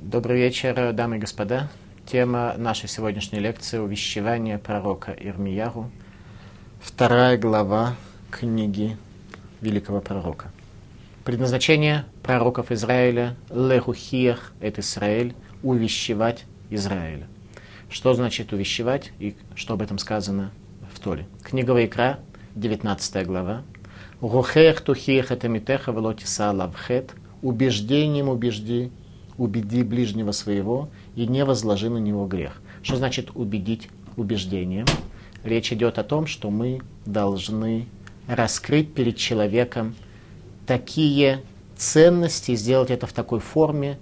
[0.00, 1.68] Добрый вечер, дамы и господа.
[2.06, 5.90] Тема нашей сегодняшней лекции– увещевание пророка Ирмияру,
[6.80, 7.94] вторая глава
[8.30, 8.96] книги
[9.60, 10.50] великого пророка.
[11.24, 17.28] Предназначение пророков Израиля– лехухиях– это Израиль, увещевать Израиля.
[17.88, 20.50] Что значит увещевать и что об этом сказано
[20.92, 21.26] в Торе?
[21.42, 22.18] Книга Вайкра,
[22.56, 23.62] 19 глава.
[24.20, 27.14] Рухех тухиях это митеха велотиса лавхет.
[27.42, 28.90] Убеждением убежди
[29.38, 32.60] убеди ближнего своего и не возложи на него грех.
[32.82, 34.86] Что значит убедить убеждением?
[35.44, 37.86] Речь идет о том, что мы должны
[38.26, 39.94] раскрыть перед человеком
[40.66, 41.42] такие
[41.76, 43.98] ценности, сделать это в такой форме,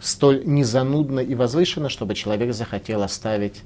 [0.00, 3.62] столь незанудно и возвышенно, чтобы человек захотел оставить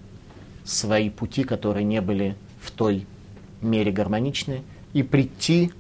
[0.64, 3.06] свои пути, которые не были в той
[3.60, 4.62] мере гармоничны,
[4.92, 5.72] и прийти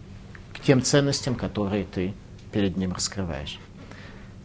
[0.54, 2.14] к тем ценностям, которые ты
[2.52, 3.58] перед ним раскрываешь.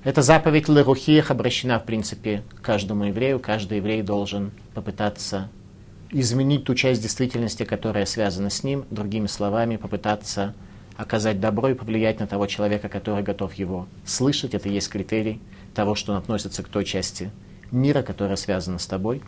[0.07, 3.41] Эта заповедь Лерухиях обращена, в принципе, к каждому еврею.
[3.41, 5.49] Каждый еврей должен попытаться
[6.11, 10.53] изменить ту часть действительности, которая связана с ним, другими словами, попытаться
[10.95, 14.53] оказать добро и повлиять на того человека, который готов его слышать.
[14.53, 15.41] Это и есть критерий
[15.75, 17.29] того, что он относится к той части
[17.69, 19.21] мира, которая связана с тобой.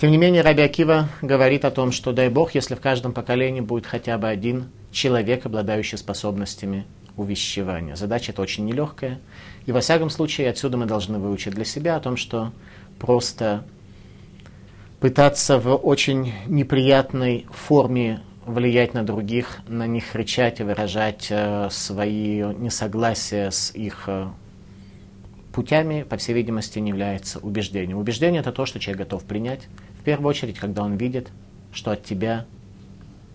[0.00, 3.60] Тем не менее, Раби Акива говорит о том, что дай Бог, если в каждом поколении
[3.60, 6.86] будет хотя бы один человек, обладающий способностями
[7.18, 7.96] увещевания.
[7.96, 9.18] Задача это очень нелегкая.
[9.66, 12.52] И во всяком случае отсюда мы должны выучить для себя о том, что
[12.98, 13.64] просто
[15.00, 22.42] пытаться в очень неприятной форме влиять на других, на них кричать и выражать э, свои
[22.54, 24.28] несогласия с их э,
[25.52, 27.98] путями, по всей видимости, не является убеждением.
[27.98, 29.68] Убеждение это то, что человек готов принять,
[30.00, 31.28] в первую очередь, когда он видит,
[31.72, 32.46] что от тебя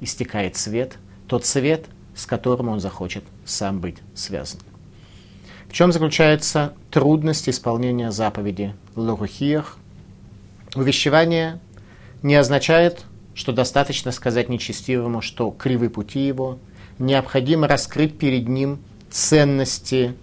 [0.01, 0.97] истекает свет,
[1.27, 4.59] тот свет, с которым он захочет сам быть связан.
[5.67, 9.77] В чем заключается трудность исполнения заповеди Лурухиях?
[10.75, 11.59] Увещевание
[12.21, 16.59] не означает, что достаточно сказать нечестивому, что кривы пути его,
[16.99, 18.79] необходимо раскрыть перед ним
[19.09, 20.15] ценности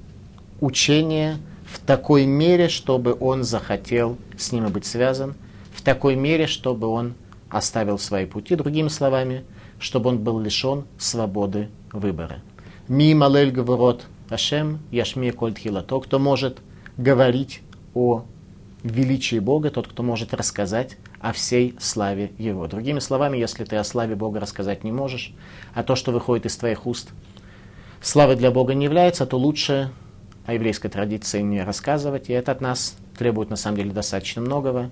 [0.60, 5.34] учения в такой мере, чтобы он захотел с ними быть связан,
[5.72, 7.14] в такой мере, чтобы он
[7.48, 9.44] оставил свои пути, другими словами,
[9.78, 12.40] чтобы он был лишен свободы выбора.
[12.90, 16.58] Ми малель говорот Ашем, яшми коль тхилато, кто может
[16.96, 17.62] говорить
[17.94, 18.24] о
[18.82, 22.66] величии Бога, тот, кто может рассказать о всей славе Его.
[22.66, 25.32] Другими словами, если ты о славе Бога рассказать не можешь,
[25.72, 27.10] а то, что выходит из твоих уст,
[28.02, 29.92] славы для Бога не является, то лучше
[30.44, 34.90] о еврейской традиции не рассказывать, и это от нас требует на самом деле достаточно многого.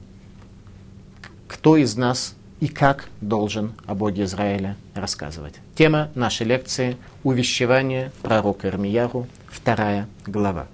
[1.48, 5.54] Кто из нас и как должен о Боге Израиля рассказывать.
[5.76, 10.66] Тема нашей лекции– увещевание пророка Ирмияру, вторая глава.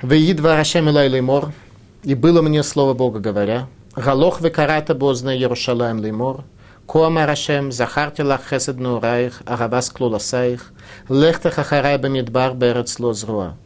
[0.00, 1.52] «Веидва Рашем Леймор,
[2.02, 6.44] и было мне слово Бога говоря, Галох векарата бозна Ярушалаем Леймор,
[6.86, 10.72] Коама Рашем, Захарти лах хесед нураих, Аравас клуласаих,
[11.08, 13.56] Лехта хахарай бамидбар берец лозруа.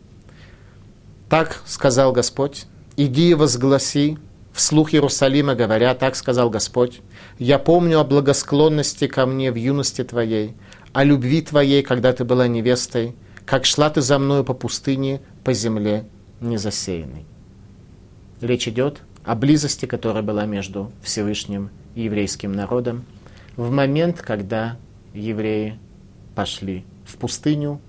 [1.28, 2.66] Так сказал Господь,
[2.96, 4.18] иди и возгласи
[4.58, 7.00] Вслух Иерусалима говоря, так сказал Господь,
[7.38, 10.56] «Я помню о благосклонности ко мне в юности твоей,
[10.92, 13.14] о любви твоей, когда ты была невестой,
[13.46, 16.08] как шла ты за мною по пустыне, по земле
[16.40, 17.24] незасеянной».
[18.40, 23.04] Речь идет о близости, которая была между Всевышним и еврейским народом
[23.56, 24.76] в момент, когда
[25.14, 25.78] евреи
[26.34, 27.80] пошли в пустыню,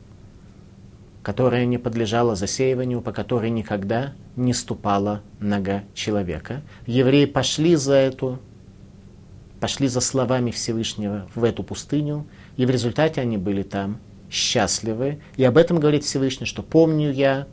[1.23, 6.61] которая не подлежала засеиванию, по которой никогда не ступала нога человека.
[6.87, 8.39] Евреи пошли за эту,
[9.59, 13.99] пошли за словами Всевышнего в эту пустыню, и в результате они были там
[14.31, 15.19] счастливы.
[15.35, 17.47] И об этом говорит Всевышний, что помню я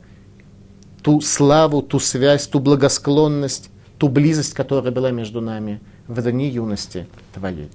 [1.03, 7.07] ту славу, ту связь, ту благосклонность, ту близость, которая была между нами в дни юности
[7.33, 7.69] твоей.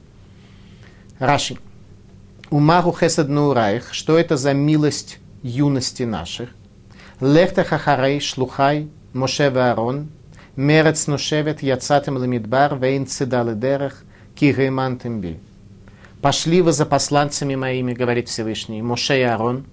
[1.18, 1.58] Раши.
[2.50, 6.50] Умару хесед нурайх, что это за милость юности наших.
[7.20, 10.08] Лехта хахарей шлухай Моше Аарон,
[10.56, 14.04] мерец ношевет яцатым ламидбар вейн цидалы дерех
[14.34, 15.38] кигейман би.
[16.22, 19.64] Пошли вы за посланцами моими, говорит Всевышний, Моше и Аарон,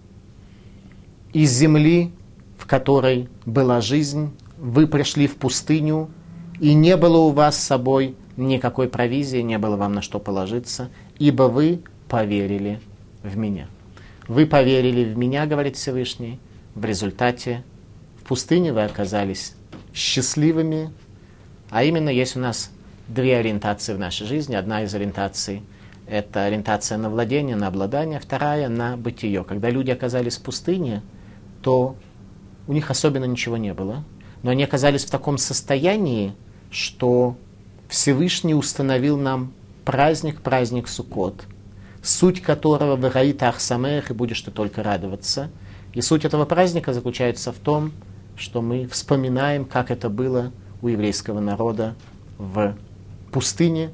[1.31, 2.11] из земли,
[2.57, 6.09] в которой была жизнь, вы пришли в пустыню,
[6.59, 10.89] и не было у вас с собой никакой провизии, не было вам на что положиться,
[11.17, 12.81] ибо вы поверили
[13.23, 13.67] в меня.
[14.27, 16.39] Вы поверили в меня, говорит Всевышний,
[16.75, 17.63] в результате
[18.29, 19.55] пустыне вы оказались
[19.91, 20.93] счастливыми,
[21.71, 22.69] а именно есть у нас
[23.07, 24.53] две ориентации в нашей жизни.
[24.53, 25.63] Одна из ориентаций–
[26.07, 29.43] это ориентация на владение, на обладание, вторая– на бытие.
[29.43, 31.01] Когда люди оказались в пустыне,
[31.63, 31.95] то
[32.67, 34.03] у них особенно ничего не было,
[34.43, 36.35] но они оказались в таком состоянии,
[36.69, 37.35] что
[37.87, 39.53] Всевышний установил нам
[39.85, 41.45] праздник, праздник Суккот,
[42.03, 45.49] суть которого в Раит Ахсамех, и будешь ты только радоваться.
[45.93, 47.91] И суть этого праздника заключается в том,
[48.61, 50.51] мы вспоминаем, как это было
[50.81, 51.95] у еврейского народа
[52.37, 52.75] в
[53.31, 53.91] пустыне,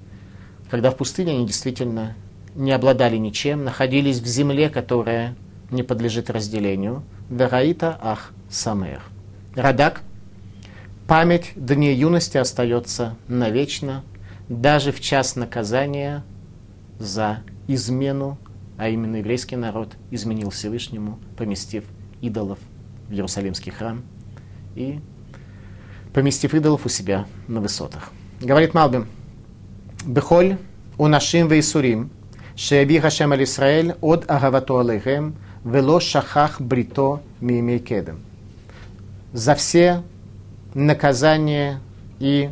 [0.69, 2.15] когда в пустыне они действительно
[2.53, 5.35] не обладали ничем, находились в земле, которая
[5.71, 7.03] не подлежит разделению.
[7.29, 9.01] Вераита ах самер.
[9.55, 10.01] Радак.
[11.07, 14.03] Память дней юности остается навечно,
[14.47, 16.23] даже в час наказания
[16.99, 18.37] за измену,
[18.77, 21.83] а именно еврейский народ изменил Всевышнему, поместив
[22.21, 22.59] идолов
[23.07, 24.03] в Иерусалимский храм
[24.75, 24.99] и
[26.13, 28.11] поместив идолов у себя на высотах.
[28.41, 29.07] Говорит Малбим,
[30.05, 30.57] Бехоль
[30.97, 32.09] унашим вейсурим,
[32.55, 38.19] шеяви Хашем аль Исраэль от агавато алейхем, вело шахах брито мимей кедем.
[39.33, 40.03] За все
[40.73, 41.81] наказания
[42.19, 42.51] и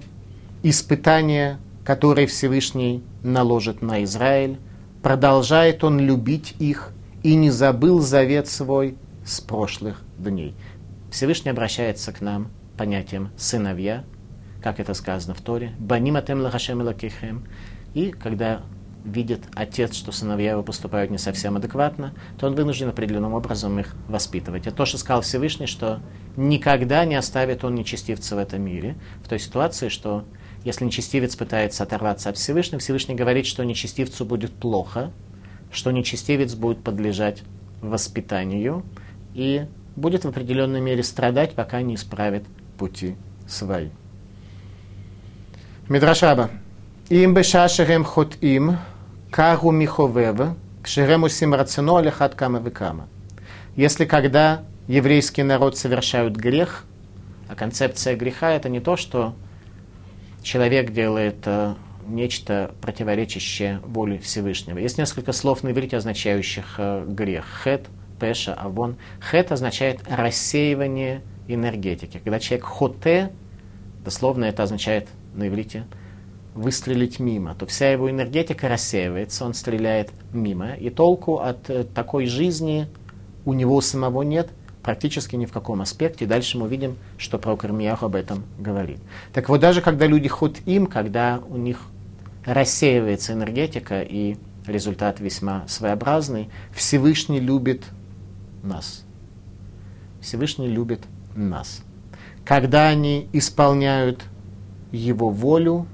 [0.63, 4.57] испытания, которые Всевышний наложит на Израиль,
[5.01, 6.91] продолжает он любить их
[7.21, 8.95] и не забыл завет свой
[9.25, 10.55] с прошлых дней.
[11.13, 14.03] Всевышний обращается к нам понятием «сыновья»,
[14.63, 17.45] как это сказано в Торе, «баним атем лахашем лакихем»,
[17.93, 18.63] и когда
[19.05, 23.93] видит отец, что сыновья его поступают не совсем адекватно, то он вынужден определенным образом их
[24.07, 24.65] воспитывать.
[24.65, 26.01] Это то, что сказал Всевышний, что
[26.35, 30.25] никогда не оставит он нечестивца в этом мире, в той ситуации, что
[30.63, 35.11] если нечестивец пытается оторваться от Всевышнего, Всевышний говорит, что нечестивцу будет плохо,
[35.71, 37.43] что нечестивец будет подлежать
[37.81, 38.83] воспитанию
[39.35, 42.43] и будет в определенной мере страдать, пока не исправит
[42.77, 43.15] пути
[43.47, 43.89] свои.
[45.89, 46.49] Мидрашаба.
[47.09, 48.77] Им бешашерем хот им,
[49.29, 53.07] кару миховева, кшерем усим рацино алихат кама векама.
[53.75, 56.85] Если когда еврейский народ совершают грех,
[57.49, 59.35] а концепция греха это не то, что
[60.41, 61.75] человек делает э,
[62.07, 64.77] нечто противоречащее воле Всевышнего.
[64.77, 67.45] Есть несколько слов на иврите, означающих э, грех.
[67.63, 67.87] Хет,
[68.19, 68.95] пеша, авон.
[69.19, 72.19] Хет означает рассеивание энергетики.
[72.23, 73.31] Когда человек хоте,
[74.03, 75.85] дословно это означает на иврите
[76.55, 82.27] выстрелить мимо, то вся его энергетика рассеивается, он стреляет мимо, и толку от э, такой
[82.27, 82.87] жизни
[83.45, 84.49] у него самого нет
[84.83, 86.25] практически ни в каком аспекте.
[86.25, 88.99] Дальше мы увидим, что пророк Ирмияху об этом говорит.
[89.33, 91.87] Так вот, даже когда люди хоть им, когда у них
[92.45, 94.35] рассеивается энергетика и
[94.67, 97.83] результат весьма своеобразный, Всевышний любит
[98.63, 99.03] нас.
[100.21, 101.01] Всевышний любит
[101.35, 101.81] нас.
[102.45, 104.23] Когда они исполняют
[104.91, 105.87] Его волю,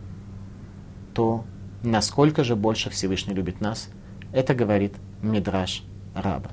[1.13, 1.45] то
[1.83, 3.89] насколько же больше Всевышний любит нас,
[4.31, 5.83] это говорит Мидраш
[6.13, 6.51] Раба.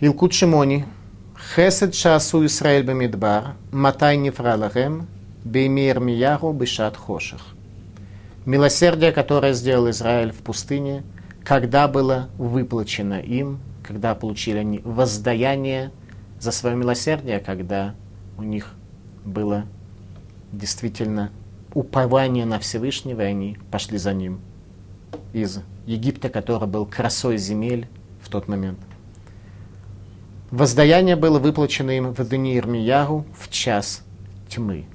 [0.00, 0.84] Илкут Шимони,
[1.54, 5.06] Хесед Шасу Исраэль Бамидбар, Матай Нефралахем,
[5.44, 7.40] Беймир Мияру Бешат Хоших.
[8.44, 11.02] Милосердие, которое сделал Израиль в пустыне,
[11.44, 15.92] когда было выплачено им, когда получили они воздаяние
[16.40, 17.94] за свое милосердие, когда
[18.36, 18.74] у них
[19.24, 19.64] было
[20.52, 21.30] действительно
[21.72, 24.40] упование на Всевышнего, и они пошли за ним
[25.32, 27.88] из Египта, который был красой земель
[28.20, 28.78] в тот момент.
[30.50, 34.04] Воздаяние было выплачено им в дни Ирмиягу в час
[34.48, 34.86] тьмы.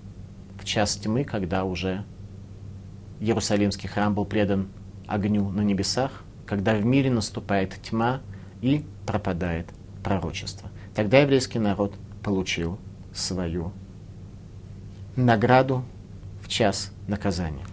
[0.59, 2.03] В час тьмы, когда уже
[3.19, 4.69] Иерусалимский храм был предан
[5.07, 8.21] огню на небесах, когда в мире наступает тьма
[8.61, 9.67] и пропадает
[10.03, 10.69] пророчество.
[10.95, 11.93] Тогда еврейский народ
[12.23, 12.77] получил
[13.13, 13.71] свою
[15.15, 15.83] награду
[16.41, 17.65] в час наказания.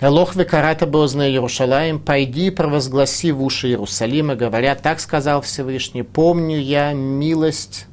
[0.00, 6.92] Элох векарата бозна Иерушалаем, пойди провозгласи в уши Иерусалима, говоря, так сказал Всевышний, помню я
[6.92, 7.86] милость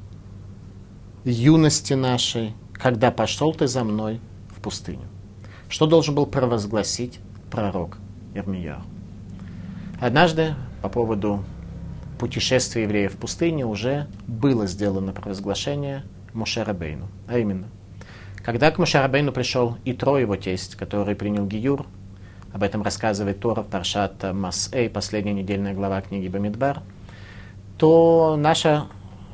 [1.23, 5.07] юности нашей, когда пошел ты за мной в пустыню.
[5.69, 7.19] Что должен был провозгласить
[7.51, 7.99] пророк
[8.33, 8.81] Ирмияу?
[9.99, 11.43] Однажды по поводу
[12.19, 16.03] путешествия евреев в пустыне уже было сделано провозглашение
[16.33, 17.07] Мушарабейну.
[17.27, 17.67] А именно,
[18.37, 21.85] когда к Мушарабейну пришел Итро, его тесть, который принял Гиюр,
[22.53, 26.81] об этом рассказывает Тора в Паршат Масэй, последняя недельная глава книги Бамидбар,
[27.77, 28.87] то наша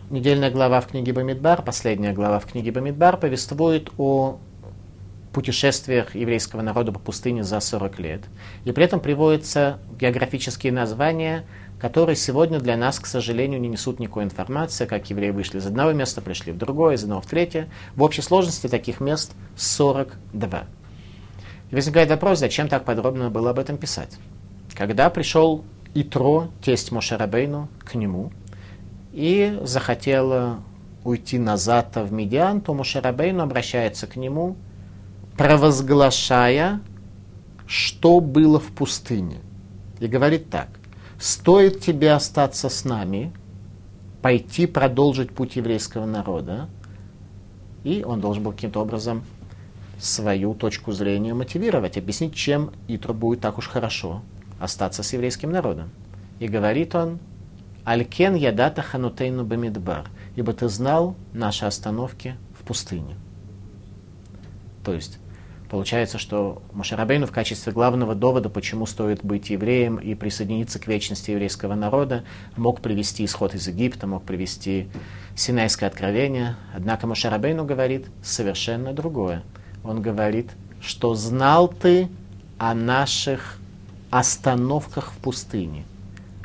[0.09, 4.39] недельная глава в книге Бамидбар, последняя глава в книге Бамидбар, повествует о
[5.35, 8.21] путешествиях еврейского народа по пустыне за 40 лет.
[8.63, 11.45] И при этом приводятся географические названия,
[11.77, 15.91] которые сегодня для нас, к сожалению, не несут никакой информации, как евреи вышли из одного
[15.91, 17.67] места, пришли в другое, из одного в третье.
[17.97, 20.63] В общей сложности таких мест 42.
[21.69, 24.17] И возникает вопрос, зачем так подробно было об этом писать.
[24.73, 25.65] Когда пришел
[25.95, 28.31] Итро, тесть Мошерабейну, к нему
[29.11, 30.59] и захотел
[31.03, 34.55] уйти назад в Медиан, то Мошерабейну обращается к нему,
[35.37, 36.81] провозглашая,
[37.67, 39.37] что было в пустыне.
[39.99, 40.69] И говорит так,
[41.19, 43.33] стоит тебе остаться с нами,
[44.21, 46.69] пойти продолжить путь еврейского народа,
[47.83, 49.23] и он должен был каким-то образом
[49.99, 54.21] свою точку зрения мотивировать, объяснить, чем Итро будет так уж хорошо
[54.59, 55.89] остаться с еврейским народом.
[56.39, 57.19] И говорит он,
[57.83, 63.15] «Алькен ядата ханутейну бамидбар», ибо ты знал наши остановки в пустыне.
[64.83, 65.19] То есть,
[65.75, 71.31] получается, что Мошарабейну в качестве главного довода, почему стоит быть евреем и присоединиться к вечности
[71.31, 72.23] еврейского народа,
[72.55, 74.87] мог привести исход из Египта, мог привести
[75.35, 76.55] Синайское откровение.
[76.73, 79.43] Однако Мошарабейну говорит совершенно другое–
[79.85, 80.49] он говорит,
[80.81, 82.09] что знал ты
[82.57, 83.59] о наших
[84.09, 85.85] остановках в пустыне.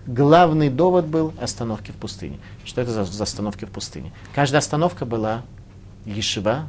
[0.07, 2.39] Главный довод был остановки в пустыне.
[2.65, 4.13] Что это за, за остановки в пустыне?
[4.35, 5.43] Каждая остановка была
[6.05, 6.69] ешива,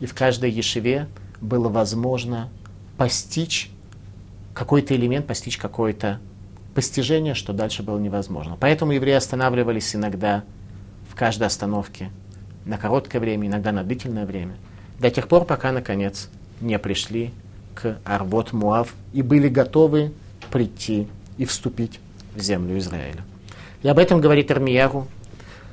[0.00, 1.08] и в каждой ешиве
[1.40, 2.48] было возможно
[2.96, 3.70] постичь
[4.54, 6.18] какой-то элемент, постичь какое-то
[6.74, 8.56] постижение, что дальше было невозможно.
[8.58, 10.44] Поэтому евреи останавливались иногда
[11.10, 12.10] в каждой остановке
[12.64, 14.56] на короткое время, иногда на длительное время–
[14.98, 16.28] до тех пор, пока, наконец,
[16.60, 17.32] не пришли
[17.74, 20.12] к Арвот Муав и были готовы
[20.50, 22.00] прийти и вступить
[22.34, 23.22] в землю Израиля.
[23.82, 25.06] И об этом говорит Армияру.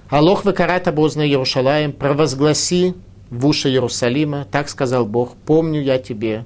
[0.10, 2.96] Алох выкарат обозна Иерушалаем, провозгласи
[3.30, 6.46] в уши Иерусалима, так сказал Бог, помню я тебе,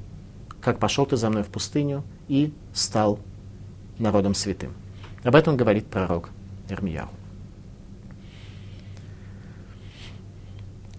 [0.61, 3.19] как пошел ты за мной в пустыню и стал
[3.99, 4.73] народом святым.
[5.23, 6.29] Об этом говорит пророк
[6.69, 7.09] Ирмияру.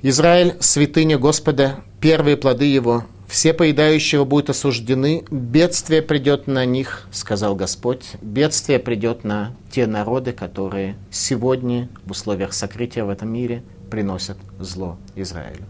[0.02, 3.04] Израиль– святыня Господа, первые плоды его.
[3.26, 8.12] Все поедающего будут осуждены, бедствие придет на них, сказал Господь.
[8.22, 14.96] Бедствие придет на те народы, которые сегодня в условиях сокрытия в этом мире приносят зло
[15.16, 15.64] Израилю.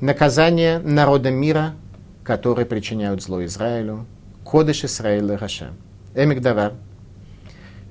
[0.00, 1.74] Наказание народа мира,
[2.22, 4.06] которые причиняют зло Израилю.
[4.44, 5.74] Кодыш Исраэль Рашем.
[6.14, 6.72] Эмик Давар.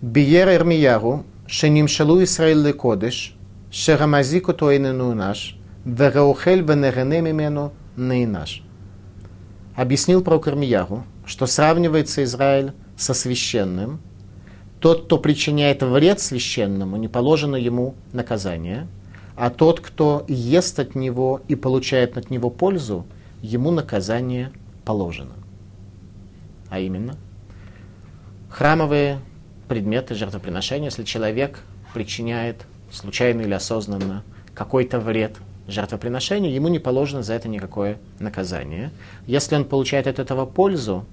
[0.01, 3.35] Биер Эрмияру, Шеним Шалу Исраэль Кодыш,
[3.71, 8.63] Шерамазику Тоинену ну наш, Вераухель Венерене Мимену Нейнаш.
[9.75, 14.01] Объяснил про Кармияру, что сравнивается Израиль со священным,
[14.79, 18.87] тот, кто причиняет вред священному, не положено ему наказание–
[19.35, 23.05] а тот, кто ест от него и получает от него пользу,
[23.41, 24.51] ему наказание
[24.85, 25.33] положено.
[26.69, 27.15] А именно,
[28.49, 29.19] храмовые
[29.67, 31.59] предметы жертвоприношения, если человек
[31.93, 34.23] причиняет случайно или осознанно,
[34.53, 35.37] какой-то вред
[35.67, 38.91] жертвоприношению, ему не положено за это никакое наказание.
[39.25, 41.05] Если он получает от этого пользу,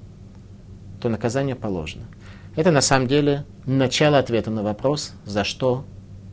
[1.00, 2.04] то наказание положено.
[2.56, 5.84] Это на самом деле начало ответа на вопрос, за что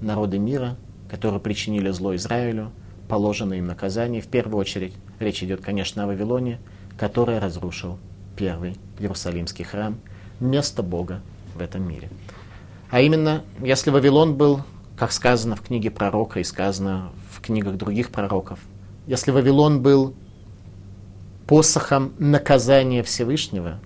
[0.01, 0.75] народы мира,
[1.09, 2.71] которые причинили зло Израилю,
[3.07, 4.21] положено им наказание.
[4.21, 6.59] В первую очередь речь идет, конечно, о Вавилоне,
[6.97, 7.97] который разрушил
[8.35, 9.97] первый Иерусалимский храм,
[10.39, 11.21] место Бога
[11.55, 12.09] в этом мире.
[12.89, 14.61] А именно, если Вавилон был
[14.97, 18.59] как сказано в книге пророка и сказано в книгах других пророков.
[19.05, 20.15] Если Вавилон был
[21.45, 23.79] посохом наказания Всевышнего,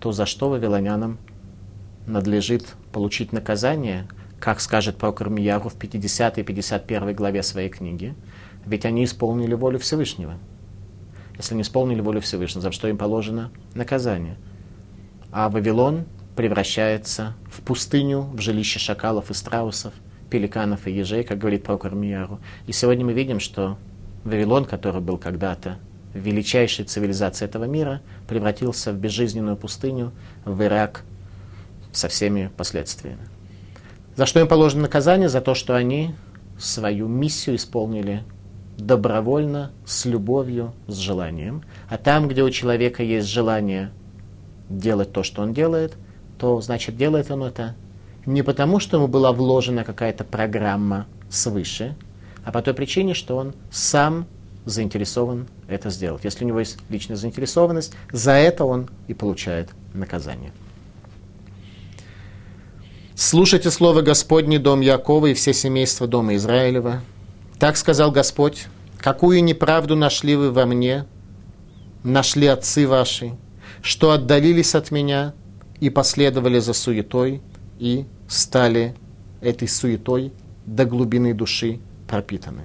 [0.00, 1.18] то за что вавилонянам
[2.06, 4.06] надлежит получить наказание,
[4.44, 8.14] как скажет пророк Ирмияру в 50 и 51 главе своей книги,
[8.66, 10.34] ведь они исполнили волю Всевышнего.
[11.38, 14.36] Если не исполнили волю Всевышнего, за что им положено наказание?
[15.32, 16.04] А Вавилон
[16.36, 19.94] превращается в пустыню, в жилище шакалов и страусов,
[20.28, 22.38] пеликанов и ежей, как говорит прокур Мияру.
[22.66, 23.78] И сегодня мы видим, что
[24.24, 25.78] Вавилон, который был когда-то
[26.12, 30.12] величайшей цивилизацией этого мира, превратился в безжизненную пустыню,
[30.44, 31.02] в Ирак
[31.92, 33.33] со всеми последствиями.
[34.16, 35.28] За что им положено наказание?
[35.28, 36.14] За то, что они
[36.58, 38.22] свою миссию исполнили
[38.78, 41.62] добровольно, с любовью, с желанием.
[41.88, 43.90] А там, где у человека есть желание
[44.68, 45.94] делать то, что он делает,
[46.38, 47.74] то значит делает он это
[48.26, 51.96] не потому, что ему была вложена какая-то программа свыше,
[52.44, 54.26] а по той причине, что он сам
[54.64, 56.24] заинтересован это сделать.
[56.24, 60.52] Если у него есть личная заинтересованность, за это он и получает наказание.
[63.16, 67.00] Слушайте слово Господне, дом Якова и все семейства дома Израилева.
[67.60, 68.66] Так сказал Господь,
[68.98, 71.06] какую неправду нашли вы во мне,
[72.02, 73.36] нашли отцы ваши,
[73.82, 75.32] что отдалились от меня
[75.78, 77.40] и последовали за суетой
[77.78, 78.96] и стали
[79.40, 80.32] этой суетой
[80.66, 81.78] до глубины души
[82.08, 82.62] пропитаны.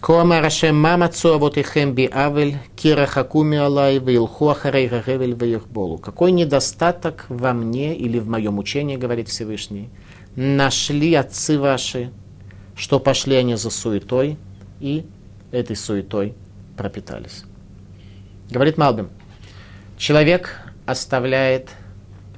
[0.00, 5.98] Коама Рашем мама вот и хемби авель, кира алай, вилху ахарей гагевель вейхболу.
[5.98, 9.90] Какой недостаток во мне или в моем учении, говорит Всевышний,
[10.36, 12.12] нашли отцы ваши,
[12.74, 14.38] что пошли они за суетой
[14.80, 15.04] и
[15.52, 16.34] этой суетой
[16.78, 17.44] пропитались.
[18.48, 19.10] Говорит Малбим,
[19.98, 21.68] человек оставляет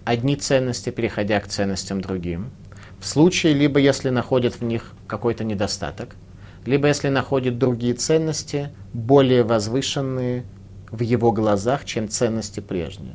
[0.04, 2.50] одни ценности, переходя к ценностям другим.
[2.98, 6.16] В случае, либо если находит в них какой-то недостаток,
[6.64, 10.44] либо если находит другие ценности, более возвышенные
[10.90, 13.14] в его глазах, чем ценности прежние.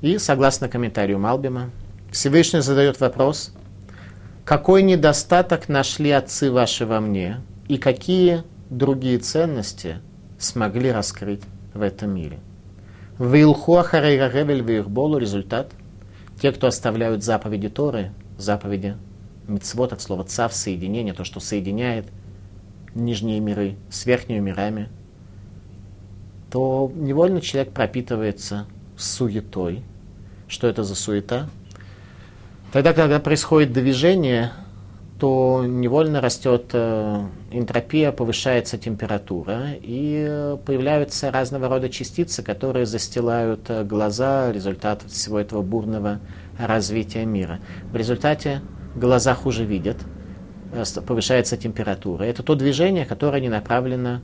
[0.00, 1.70] И, согласно комментарию Малбима,
[2.10, 3.52] Всевышний задает вопрос,
[4.44, 9.98] какой недостаток нашли отцы ваши во мне, и какие другие ценности
[10.38, 12.40] смогли раскрыть в этом мире.
[13.18, 15.70] Вилхуахарейрагевель вирболу результат.
[16.40, 18.96] Те, кто оставляют заповеди Торы, заповеди
[19.50, 22.06] Мицвод от слова цав, соединение, то, что соединяет
[22.94, 24.88] нижние миры с верхними мирами,
[26.50, 28.66] то невольно человек пропитывается
[28.96, 29.82] суетой.
[30.48, 31.48] Что это за суета?
[32.72, 34.52] Тогда, когда происходит движение,
[35.18, 43.84] то невольно растет э, энтропия, повышается температура, и появляются разного рода частицы, которые застилают э,
[43.84, 46.20] глаза, результат всего этого бурного
[46.58, 47.60] развития мира.
[47.92, 48.62] В результате
[48.94, 49.98] глаза хуже видят,
[50.72, 52.24] э, повышается температура.
[52.24, 54.20] Это то движение, которое не направлено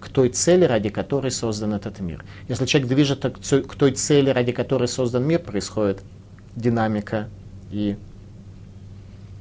[0.00, 2.24] к той цели, ради которой создан этот мир.
[2.48, 6.02] Если человек движется к той цели, ради которой создан мир, происходит
[6.54, 7.28] динамика
[7.70, 7.96] и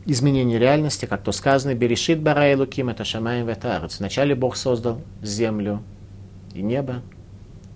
[0.06, 4.00] изменение реальности, как то сказано, «Берешит бара луким это шамаем ветарец».
[4.00, 5.84] Вначале Бог создал землю
[6.54, 7.02] и небо.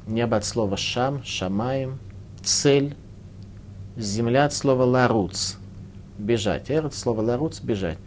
[0.08, 2.00] Небо от слова «шам», «шамаем»,
[2.44, 2.96] «цель»,
[3.98, 5.58] земля от слова «ларуц»,
[6.22, 6.70] бежать.
[6.70, 7.98] Эрот, слово ларуц, бежать.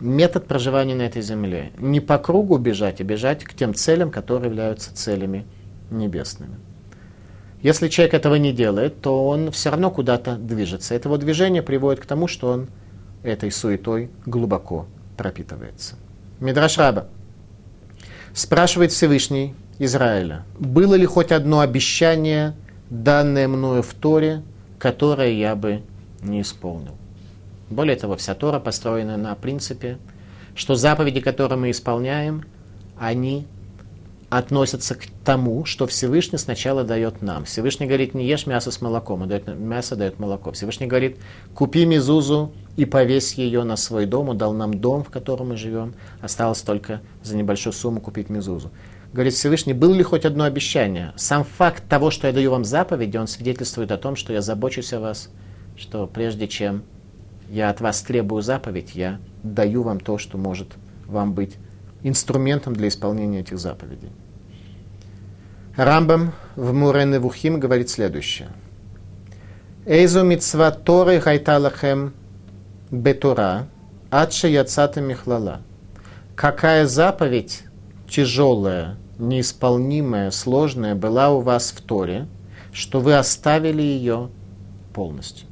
[0.00, 1.72] Метод проживания на этой земле.
[1.78, 5.46] Не по кругу бежать, а бежать к тем целям, которые являются целями
[5.90, 6.56] небесными.
[7.62, 10.94] Если человек этого не делает, то он все равно куда-то движется.
[10.94, 12.68] Это его движение приводит к тому, что он
[13.22, 14.86] этой суетой глубоко
[15.16, 15.96] пропитывается.
[16.38, 17.06] Мидраш Раба
[18.34, 22.54] спрашивает Всевышний Израиля, было ли хоть одно обещание,
[22.90, 24.42] данное мною в Торе,
[24.78, 25.82] которое я бы
[26.26, 26.96] не исполнил.
[27.70, 29.98] Более того, вся Тора построена на принципе,
[30.54, 32.44] что заповеди, которые мы исполняем,
[32.98, 33.46] они
[34.28, 37.44] относятся к тому, что Всевышний сначала дает нам.
[37.44, 40.52] Всевышний говорит, не ешь мясо с молоком, а дает, мясо дает молоко.
[40.52, 41.18] Всевышний говорит,
[41.54, 44.28] купи мизузу и повесь ее на свой дом.
[44.28, 45.94] Он дал нам дом, в котором мы живем.
[46.20, 48.70] Осталось только за небольшую сумму купить мизузу.
[49.12, 51.12] Говорит Всевышний, было ли хоть одно обещание?
[51.16, 54.92] Сам факт того, что я даю вам заповеди, он свидетельствует о том, что я забочусь
[54.92, 55.30] о вас,
[55.76, 56.82] что прежде чем
[57.48, 60.74] я от вас требую заповедь, я даю вам то, что может
[61.06, 61.56] вам быть
[62.02, 64.10] инструментом для исполнения этих заповедей.
[65.76, 68.48] Рамбам в Мурене Вухим говорит следующее.
[69.84, 72.14] Эйзу митцва Торы хайталахем
[72.90, 73.68] бетура,
[74.10, 75.60] адше яцата михлала.
[76.34, 77.62] Какая заповедь
[78.08, 82.26] тяжелая, неисполнимая, сложная была у вас в Торе,
[82.72, 84.28] что вы оставили ее
[84.92, 85.46] полностью.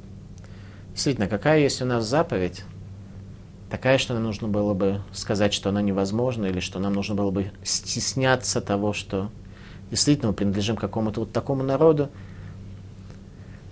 [0.95, 2.63] Действительно, какая есть у нас заповедь,
[3.69, 7.33] такая, что нам нужно было бы сказать, что она невозможна, или что нам нужно было
[7.33, 9.29] бы стесняться того, что
[9.91, 12.11] действительно мы принадлежим какому-то вот такому народу.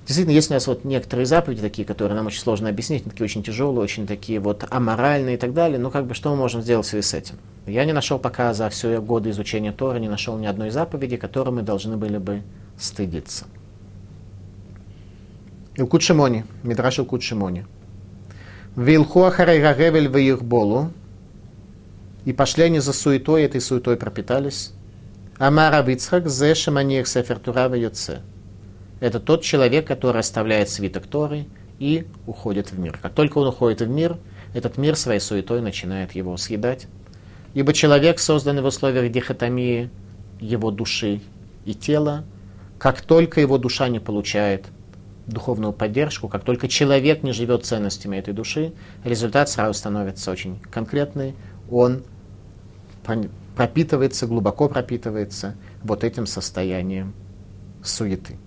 [0.04, 3.44] Действительно, есть у нас вот некоторые заповеди такие, которые нам очень сложно объяснить, такие очень
[3.44, 5.78] тяжелые, очень такие вот аморальные и так далее.
[5.78, 7.36] Но как бы что мы можем сделать в связи с этим?
[7.66, 11.50] Я не нашел пока за все годы изучения Тора, не нашел ни одной заповеди, которой
[11.50, 12.42] мы должны были бы
[12.76, 13.46] стыдиться.
[15.74, 17.64] Илкут Шимони, Мидраш Илкут Шимони.
[18.76, 20.90] Вилху ахарей гагевель болу.
[22.26, 24.72] И пошли они за суетой, этой суетой пропитались.
[25.38, 27.72] Амара Вицхак зе шаманиях сефер Тура
[29.00, 31.46] Это тот человек, который оставляет свиток Торы
[31.78, 32.98] и уходит в мир.
[33.00, 34.18] Как только он уходит в мир,
[34.52, 36.86] этот мир своей суетой начинает его съедать.
[37.54, 39.88] Ибо человек, созданный в условиях дихотомии
[40.38, 41.22] его души
[41.64, 42.24] и тела,
[42.78, 44.66] как только его душа не получает
[45.26, 48.72] духовную поддержку, как только человек не живет ценностями этой души,
[49.04, 51.34] результат сразу становится очень конкретный.
[51.70, 52.02] Он
[53.56, 57.14] пропитывается, глубоко пропитывается вот этим состоянием
[57.82, 58.38] суеты.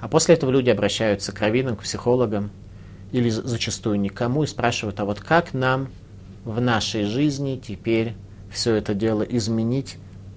[0.00, 2.50] А после этого люди обращаются к раввинам, к психологам,
[3.10, 5.88] или зачастую никому, и спрашивают, а вот как нам
[6.44, 8.14] в нашей жизни теперь
[8.50, 9.96] все это дело изменить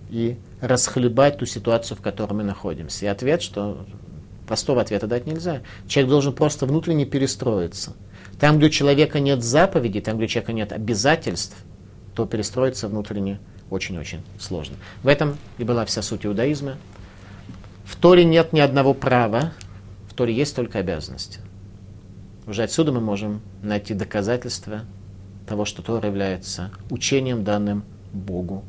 [0.10, 3.06] и расхлебать ту ситуацию, в которой мы находимся.
[3.06, 3.86] И ответ, что
[4.52, 5.62] Простого ответа дать нельзя.
[5.88, 7.94] Человек должен просто внутренне перестроиться.
[8.38, 11.56] Там, где у человека нет заповедей, там, где у человека нет обязательств,
[12.16, 14.76] то перестроиться внутренне очень-очень сложно.
[15.04, 16.76] В этом и была вся суть иудаизма.
[17.86, 19.54] В Торе нет ни одного права,
[20.10, 21.40] в Торе есть только обязанности.
[22.46, 24.82] Уже отсюда мы можем найти доказательства
[25.48, 28.66] того, что Тора является учением, данным Богу,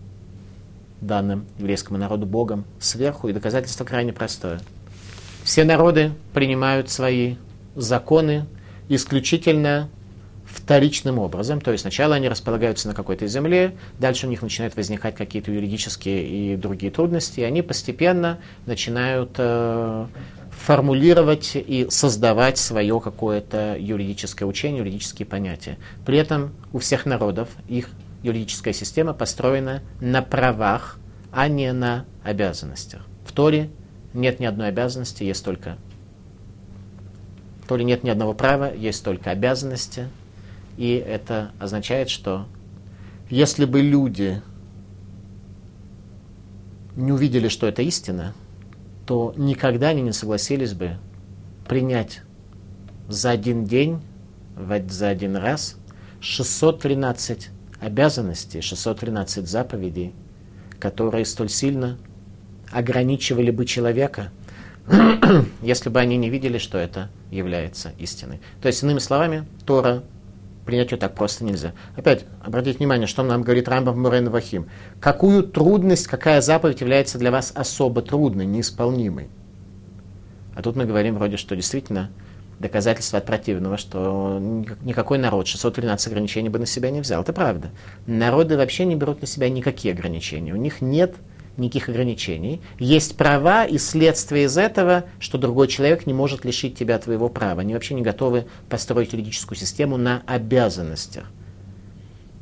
[1.01, 4.61] данным еврейскому народу Богом сверху, и доказательство крайне простое.
[5.43, 7.37] Все народы принимают свои
[7.75, 8.47] законы
[8.89, 9.89] исключительно
[10.45, 15.15] вторичным образом, то есть сначала они располагаются на какой-то земле, дальше у них начинают возникать
[15.15, 20.07] какие-то юридические и другие трудности, и они постепенно начинают э,
[20.51, 25.79] формулировать и создавать свое какое-то юридическое учение, юридические понятия.
[26.05, 27.89] При этом у всех народов их
[28.23, 30.99] юридическая система построена на правах,
[31.33, 33.03] а не на обязанностях.
[33.25, 33.71] В Торе
[34.15, 35.79] нет ни одной обязанности, есть только...
[37.63, 40.09] В Торе нет ни одного права, есть только обязанности.
[40.77, 42.47] И это означает, что
[43.31, 44.43] если бы люди
[46.97, 48.35] не увидели, что это истина,
[49.07, 50.97] то никогда они не согласились бы
[51.67, 52.23] принять
[53.09, 54.01] за один день,
[54.89, 55.77] за один раз
[56.21, 57.49] 613
[57.81, 60.15] обязанностей, 613 заповедей,
[60.79, 61.99] которые столь сильно
[62.73, 64.31] ограничивали бы человека,
[65.63, 68.41] если бы они не видели, что это является истиной.
[68.61, 70.03] То есть, иными словами, Тора
[70.65, 71.73] принять ее так просто нельзя.
[71.97, 74.67] Опять, обратите внимание, что нам говорит Рамбам Мурен Вахим.
[75.01, 79.29] Какую трудность, какая заповедь является для вас особо трудной, неисполнимой?
[80.55, 82.11] А тут мы говорим вроде, что действительно
[82.59, 84.39] доказательство от противного, что
[84.83, 87.23] никакой народ 613 ограничений бы на себя не взял.
[87.23, 87.71] Это правда.
[88.07, 90.53] Народы вообще не берут на себя никакие ограничения.
[90.53, 91.17] У них нет
[91.57, 92.61] никаких ограничений.
[92.79, 97.61] Есть права и следствие из этого, что другой человек не может лишить тебя твоего права.
[97.61, 101.25] Они вообще не готовы построить юридическую систему на обязанностях.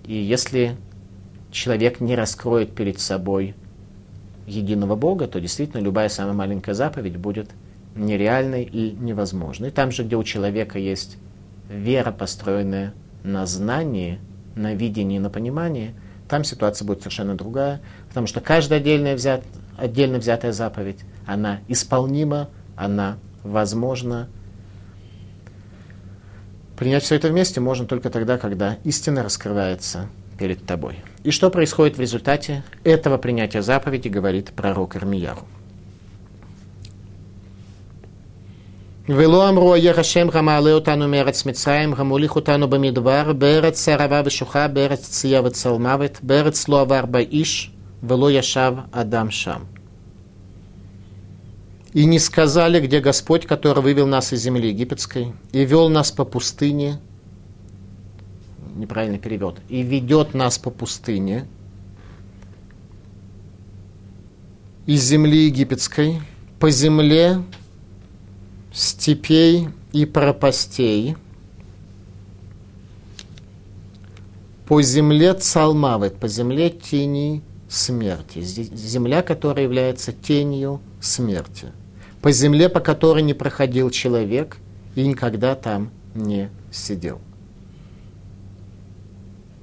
[0.06, 0.76] И если
[1.50, 3.54] человек не раскроет перед собой
[4.46, 7.50] единого Бога, то действительно любая самая маленькая заповедь будет
[7.94, 9.70] нереальной и невозможной.
[9.70, 11.16] Там же, где у человека есть
[11.68, 14.18] вера, построенная на знании,
[14.54, 15.94] на видении, на понимании,
[16.30, 17.80] там ситуация будет совершенно другая.
[18.08, 19.42] Потому что каждая отдельная взят,
[19.76, 24.28] отдельно взятая заповедь, она исполнима, она возможна.
[26.78, 30.06] Принять все это вместе можно только тогда, когда истина раскрывается
[30.38, 31.00] перед тобой.
[31.24, 35.46] И что происходит в результате этого принятия заповеди, говорит пророк Ирмияру.
[39.09, 45.09] ולא אמרו איה השם המעלה אותנו מארץ מצרים, המוליך אותנו במדבר, בארץ ערבה ושוחה, בארץ
[45.09, 47.71] צייה וצלמוות, בארץ לא עבר בה איש,
[48.05, 49.67] Вело Яшав Адам Шам.
[51.93, 56.25] И не сказали, где Господь, который вывел нас из земли египетской и вел нас по
[56.25, 56.99] пустыне,
[58.75, 61.47] неправильный перевод, и ведет нас по пустыне
[64.85, 66.19] из земли египетской,
[66.59, 67.41] по земле
[68.72, 71.16] степей и пропастей,
[74.66, 78.40] по земле Цалмавет, по земле тени смерти.
[78.40, 81.72] Земля, которая является тенью смерти.
[82.22, 84.58] По земле, по которой не проходил человек
[84.94, 87.20] и никогда там не сидел.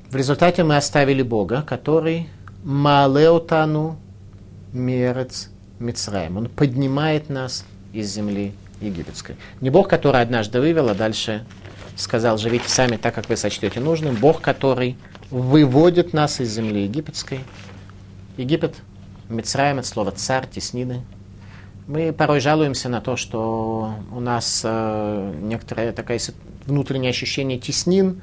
[0.10, 2.28] В результате мы оставили Бога, который
[2.64, 3.98] Маалеутану
[4.74, 6.38] Мерец Мицраем.
[6.38, 9.36] Он поднимает нас из земли египетской.
[9.62, 11.46] Не Бог, который однажды вывел, а дальше
[11.96, 14.16] сказал, живите сами так, как вы сочтете нужным.
[14.16, 14.98] Бог, который
[15.32, 17.40] выводит нас из земли египетской–
[18.38, 18.76] Египет,
[19.30, 21.02] Мицраем, это слово царь, теснины.
[21.88, 26.20] Мы порой жалуемся на то, что у нас э, некоторое такое
[26.68, 28.22] внутреннее ощущение теснин,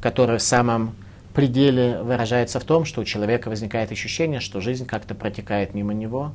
[0.00, 0.96] которое в самом
[1.32, 6.32] пределе выражается в том, что у человека возникает ощущение, что жизнь как-то протекает мимо него,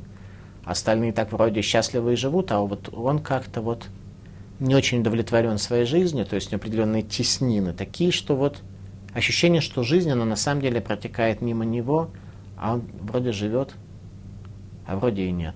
[0.64, 3.88] остальные так вроде счастливы и живут, а вот он как-то вот
[4.60, 8.62] не очень удовлетворен своей жизнью, то есть определенные теснины, такие, что вот
[9.14, 12.10] ощущение, что жизнь, она на самом деле протекает мимо него–
[12.62, 13.74] а он вроде живет,
[14.86, 15.56] а вроде и нет.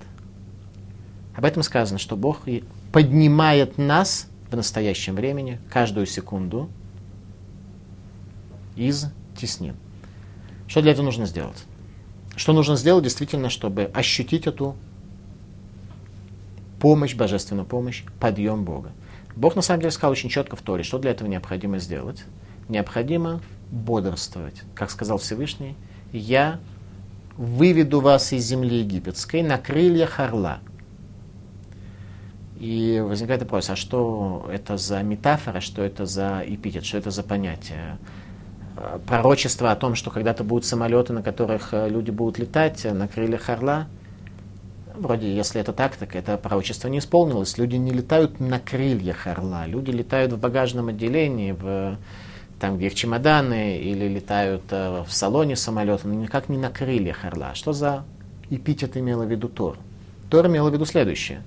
[1.36, 2.42] Об этом сказано, что Бог
[2.92, 6.68] поднимает нас в настоящем времени, каждую секунду,
[8.76, 9.06] из
[9.38, 9.76] теснин.
[10.68, 11.66] Что для этого нужно сделать?
[12.36, 14.76] Что нужно сделать действительно, чтобы ощутить эту
[16.80, 18.92] помощь, божественную помощь, подъем Бога?
[19.36, 22.24] Бог на самом деле сказал очень четко в Торе, что для этого необходимо сделать.
[22.70, 24.64] Необходимо бодрствовать.
[24.74, 25.76] Как сказал Всевышний,
[26.12, 26.60] я
[27.38, 30.60] выведу вас из земли египетской на крыльях орла.
[32.58, 37.22] И возникает вопрос, а что это за метафора, что это за эпитет, что это за
[37.22, 38.00] понятие?
[38.78, 43.08] э, пророчество о том, что когда-то будут самолеты, на которых э, люди будут летать на
[43.08, 43.88] крыльях орла.
[44.98, 47.58] Вроде, если это так, так это пророчество не исполнилось.
[47.58, 49.66] Люди не летают на крыльях орла.
[49.66, 51.98] Люди летают в багажном отделении, в,
[52.60, 57.56] там, где их чемоданы, или летают в салоне самолета, но никак не на крыльях орла.
[57.56, 58.06] Что за
[58.50, 59.78] эпитет имела в виду Тор?
[60.30, 61.42] Тор имела в виду следующее,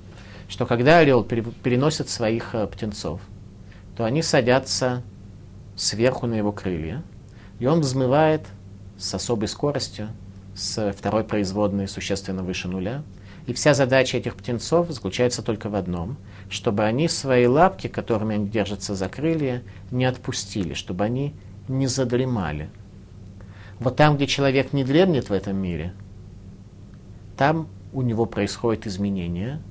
[0.49, 3.21] что когда орел переносит своих птенцов,
[3.97, 5.03] то они садятся
[5.75, 7.03] сверху на его крылья,
[7.59, 8.43] и он взмывает
[8.97, 10.09] с особой скоростью,
[10.55, 13.03] с второй производной существенно выше нуля.
[13.49, 16.19] И вся задача этих птенцов заключается только в одном,
[16.51, 21.35] чтобы они свои лапки, которыми они держатся за крылья, не отпустили, чтобы они
[21.67, 22.69] не задремали.
[23.81, 25.95] Вот там, где человек не дремлет в этом мире,
[27.39, 29.63] там у него происходит изменение,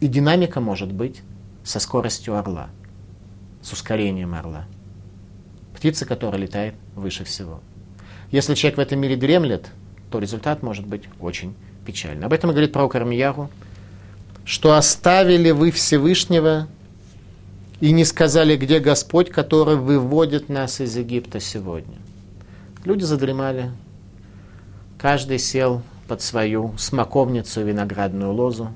[0.00, 1.20] и динамика может быть
[1.64, 2.70] со скоростью орла,
[3.60, 4.64] с ускорением орла
[5.74, 7.60] птица, которая летает выше всего.
[8.30, 9.70] Если человек в этом мире дремлет,
[10.10, 11.54] то результат может быть очень
[11.88, 12.26] печальный.
[12.26, 13.48] Об этом говорит пророк Армияру,
[14.44, 16.68] что оставили вы Всевышнего
[17.80, 21.96] и не сказали, где Господь, который выводит нас из Египта сегодня.
[22.84, 23.70] Люди задремали,
[24.98, 28.68] каждый сел под свою смоковницу и виноградную лозу,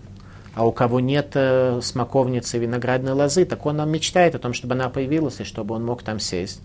[0.55, 4.73] а у кого нет э, смоковницы и виноградной лозы, так он мечтает о том, чтобы
[4.73, 6.63] она появилась и чтобы он мог там сесть.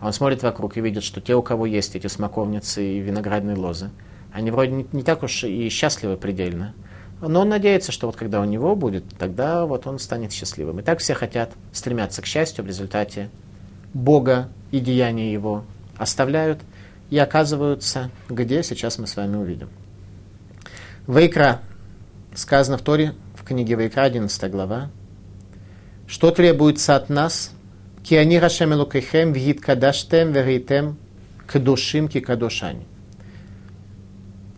[0.00, 3.56] А он смотрит вокруг и видит, что те, у кого есть эти смоковницы и виноградные
[3.56, 3.90] лозы,
[4.32, 6.74] они вроде не, не так уж и счастливы предельно.
[7.20, 10.80] Но он надеется, что вот когда у него будет, тогда вот он станет счастливым.
[10.80, 13.30] И так все хотят стремятся к счастью, в результате
[13.94, 15.64] Бога и деяния Его
[15.96, 16.60] оставляют
[17.10, 19.68] и оказываются, где сейчас мы с вами увидим.
[21.06, 21.60] Вайкра.
[22.34, 24.90] Сказано в Торе, в книге Вайкра, 11 глава.
[26.06, 27.52] Что требуется от нас–
[28.02, 30.96] Ки они Рашем Элокейхем вгит кадаштем верейтем
[31.46, 32.86] кадушим ки кадушани.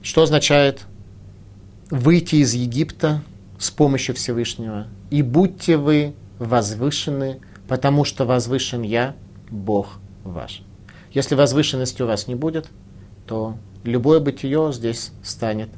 [0.04, 0.82] Что означает
[1.90, 3.22] выйти из Египта
[3.58, 4.86] с помощью Всевышнего.
[5.10, 9.16] И будьте вы возвышены, потому что возвышен я,
[9.50, 10.60] Бог ваш.
[11.12, 12.68] Если возвышенности у вас не будет,
[13.26, 15.70] то любое бытие здесь станет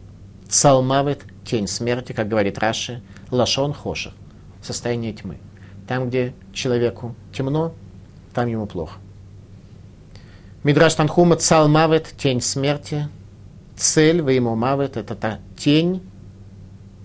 [0.49, 4.13] цалмавит, тень смерти, как говорит Раши, лашон хоших,
[4.61, 5.39] состояние тьмы.
[5.87, 7.75] Там, где человеку темно,
[8.35, 8.99] там ему плохо.
[10.65, 13.09] Мидраш Танхума цал мавет, тень смерти.
[13.77, 16.01] Цель вы ему мавет, это та тень,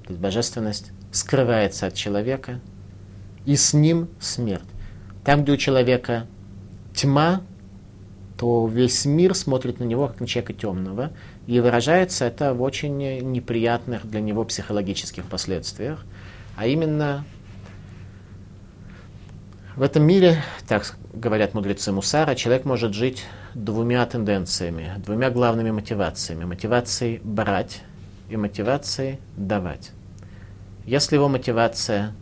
[0.04, 2.62] то есть божественность, скрывается от человека,
[3.46, 4.64] и с ним смерть.
[5.26, 6.28] Там, где у человека
[6.96, 7.42] тьма,
[8.38, 11.12] то весь мир смотрит на него как на человека темного,
[11.46, 16.06] и выражается это в очень неприятных для него психологических последствиях,
[16.56, 17.26] а именно
[19.76, 26.46] в этом мире, так говорят мудрецы Мусара, человек может жить двумя тенденциями, двумя главными мотивациями.
[26.46, 27.84] Мотивацией брать
[28.30, 29.92] и мотивацией давать.
[30.86, 32.14] Если его мотивация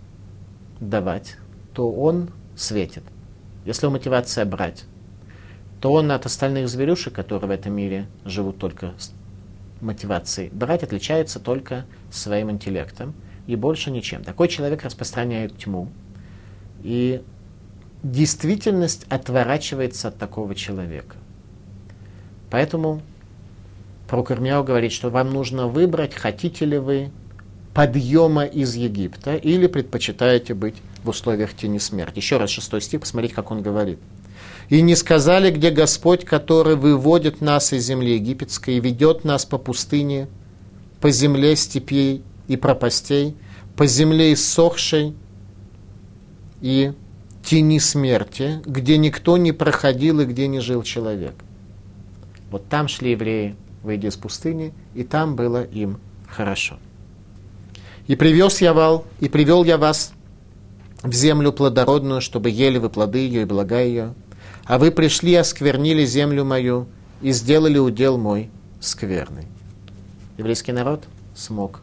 [0.79, 1.37] давать,
[1.73, 3.03] то он светит.
[3.65, 4.85] Если его мотивация брать,
[5.81, 9.11] то он от остальных зверюшек, которые в этом мире живут только с
[9.81, 13.13] мотивацией брать, отличается только своим интеллектом
[13.47, 14.23] и больше ничем.
[14.23, 15.89] Такой человек распространяет тьму.
[16.83, 17.23] И
[18.03, 21.15] действительность отворачивается от такого человека.
[22.49, 23.01] Поэтому
[24.07, 27.11] пророк Ирмияу говорит, что вам нужно выбрать, хотите ли вы
[27.73, 32.17] подъема из Египта или предпочитаете быть в условиях тени смерти.
[32.17, 33.99] Еще раз шестой стих, посмотрите, как он говорит.
[34.69, 39.57] «И не сказали, где Господь, который выводит нас из земли египетской и ведет нас по
[39.57, 40.27] пустыне,
[41.01, 43.35] по земле степей и пропастей,
[43.75, 45.15] по земле иссохшей
[46.61, 46.93] и
[47.43, 51.35] тени смерти, где никто не проходил и где не жил человек.
[52.51, 56.77] Вот там шли евреи, выйдя из пустыни, и там было им хорошо.
[58.07, 60.13] И привез я вал, и привел я вас
[61.03, 64.13] в землю плодородную, чтобы ели вы плоды ее и блага ее.
[64.65, 66.87] А вы пришли, осквернили землю мою
[67.21, 68.49] и сделали удел мой
[68.79, 69.45] скверный.
[70.37, 71.03] Еврейский народ
[71.35, 71.81] смог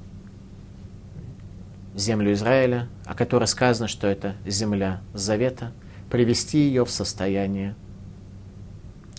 [1.96, 5.72] землю Израиля, о которой сказано, что это земля завета,
[6.11, 7.74] привести ее в состояние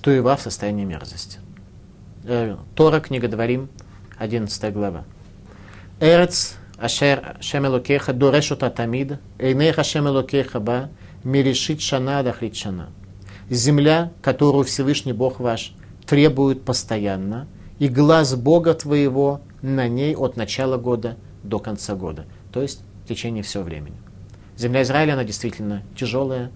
[0.02, 1.40] туева, в состояние мерзости.
[2.24, 3.70] Э, Тора, книга Дворим,
[4.18, 5.04] 11 глава.
[6.00, 10.90] Эрец ашер шемелокеха дорешута тамид, эйнеха шемелокеха ба,
[11.24, 12.56] миришит шана дахрит.
[13.50, 15.74] Земля, которую Всевышний Бог ваш
[16.06, 17.48] требует постоянно,
[17.80, 23.08] и глаз Бога твоего на ней от начала года до конца года то есть в
[23.08, 23.96] течение всего времени.
[24.58, 26.52] Земля Израиля, она действительно тяжелая.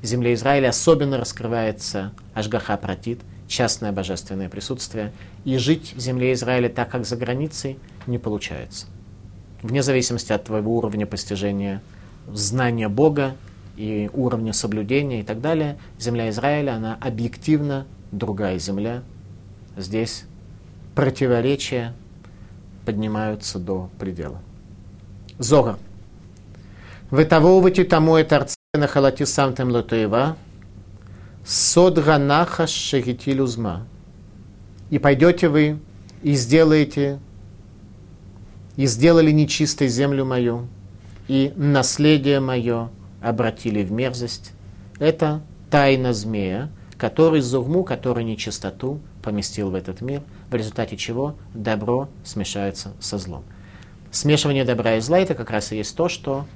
[0.00, 5.12] в земле Израиля особенно раскрывается Ашгаха Пратит, частное божественное присутствие,
[5.44, 8.86] и жить в земле Израиля так, как за границей, не получается.
[9.62, 11.82] Вне зависимости от твоего уровня постижения
[12.30, 13.34] знания Бога
[13.76, 19.02] и уровня соблюдения и так далее, земля Израиля, она объективно другая земля.
[19.76, 20.26] Здесь
[20.94, 21.92] противоречия
[22.84, 24.40] поднимаются до предела.
[25.38, 25.78] Зора.
[27.10, 30.36] Ветавовати тому это арцена халати сам тем лотоева,
[31.44, 33.86] сод ганаха шегитилюзма.
[34.90, 35.78] И пойдете вы
[36.22, 37.18] и сделаете,
[38.76, 40.66] и сделали нечистой землю мою,
[41.28, 42.90] и наследие мое
[43.22, 44.52] обратили в мерзость.
[44.98, 50.22] Это тайна змея, который зурму, который нечистоту поместил в этот мир,
[50.54, 53.42] в результате чего добро смешается со злом.
[54.12, 56.46] Смешивание добра и зла это как раз и есть то, что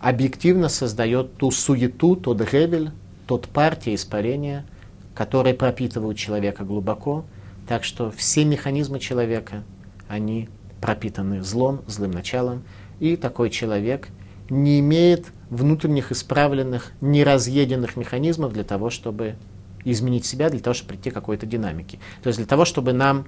[0.00, 2.90] объективно создает ту суету, тот гребель,
[3.26, 4.66] тот партия испарения,
[5.14, 7.24] которые пропитывают человека глубоко.
[7.66, 9.62] Так что все механизмы человека,
[10.06, 10.50] они
[10.82, 12.64] пропитаны злом, злым началом,
[12.98, 14.08] и такой человек
[14.50, 19.36] не имеет внутренних исправленных, неразъеденных механизмов для того, чтобы
[19.84, 21.98] изменить себя, для того, чтобы прийти к какой-то динамике.
[22.22, 23.26] То есть для того, чтобы нам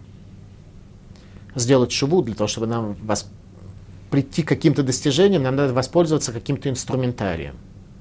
[1.55, 3.29] сделать шубу, для того, чтобы нам вас,
[4.11, 7.57] прийти к каким-то достижениям, нам надо воспользоваться каким-то инструментарием.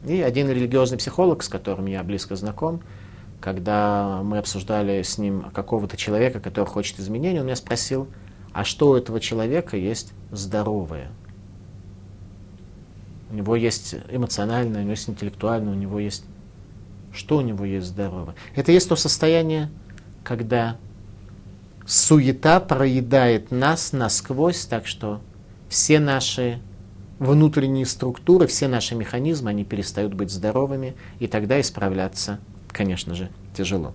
[0.05, 2.81] И один религиозный психолог, с которым я близко знаком,
[3.39, 8.07] когда мы обсуждали с ним какого-то человека, который хочет изменений, он меня спросил,
[8.53, 11.09] а что у этого человека есть здоровое?
[13.31, 16.25] У него есть эмоциональное, у него есть интеллектуальное, у него есть...
[17.13, 18.35] Что у него есть здоровое?
[18.55, 19.69] Это есть то состояние,
[20.23, 20.77] когда
[21.85, 25.21] суета проедает нас насквозь, так что
[25.69, 26.59] все наши
[27.19, 33.93] внутренние структуры, все наши механизмы, они перестают быть здоровыми, и тогда исправляться, конечно же, тяжело.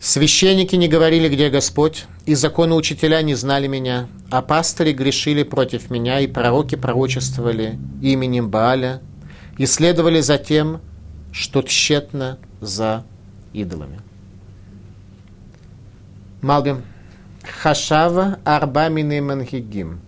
[0.00, 5.90] Священники не говорили, где Господь, и законы учителя не знали меня, а пастыри грешили против
[5.90, 9.00] меня, и пророки пророчествовали именем Бааля,
[9.62, 10.80] и следовали за тем,
[11.30, 13.04] что тщетно за
[13.52, 14.00] идолами.
[16.40, 16.82] Малбим.
[17.44, 20.00] Хашава Арбамины Мангигим.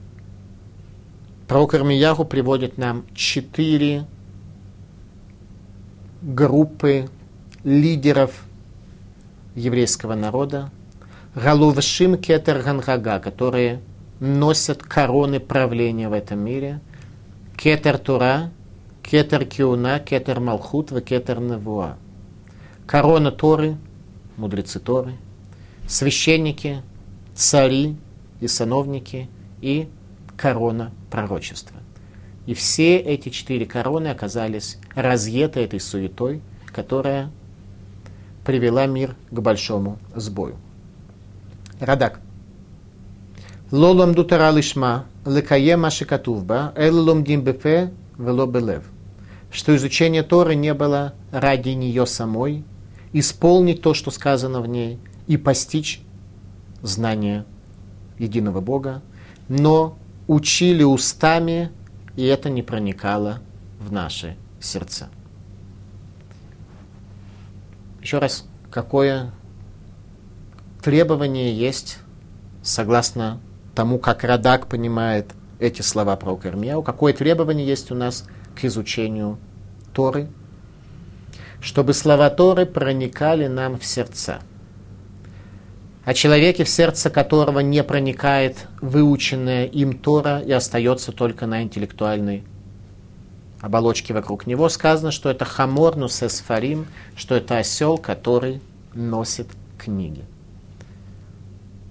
[1.46, 4.06] Пророк Ирмияху приводит нам четыре
[6.20, 7.08] группы
[7.62, 8.32] лидеров
[9.54, 10.72] еврейского народа,
[11.36, 13.80] Галувшим Кетер Ганхага, которые
[14.18, 16.80] носят короны правления в этом мире,
[17.56, 18.50] Кетер Тура,
[19.04, 21.96] Кетер Киуна, Кетер Малхут, Кетер Невуа.
[22.86, 23.76] Корона Торы,
[24.36, 25.12] мудрецы Торы,
[25.86, 26.82] священники,
[27.34, 27.96] цари
[28.40, 29.28] и сановники
[29.60, 29.88] и
[30.36, 31.76] корона пророчества.
[32.46, 37.30] И все эти четыре короны оказались разъеты этой суетой, которая
[38.44, 40.56] привела мир к большому сбою.
[41.78, 42.20] Радак.
[43.70, 48.84] Лолом дутара лишма, лекае машикатувба, эллом димбепе, вело белев.
[49.54, 52.64] Что изучение Торы не было ради нее самой,
[53.12, 56.02] исполнить то, что сказано в ней, и постичь
[56.82, 57.44] знание
[58.18, 59.00] единого Бога,
[59.48, 61.70] но учили устами,
[62.16, 63.38] и это не проникало
[63.78, 65.08] в наши сердца.
[68.02, 69.30] Еще раз, какое
[70.82, 71.98] требование есть,
[72.64, 73.40] согласно
[73.76, 79.38] тому, как Радак понимает эти слова про Кармияу, какое требование есть у нас к изучению
[79.92, 80.28] Торы,
[81.60, 84.40] чтобы слова Торы проникали нам в сердца–
[86.04, 92.44] о человеке, в сердце которого не проникает выученная им Тора и остается только на интеллектуальной
[93.62, 96.86] оболочке вокруг него, сказано, что это хамор нусесфарим,
[97.16, 98.60] что это осел, который
[98.92, 100.24] носит книги.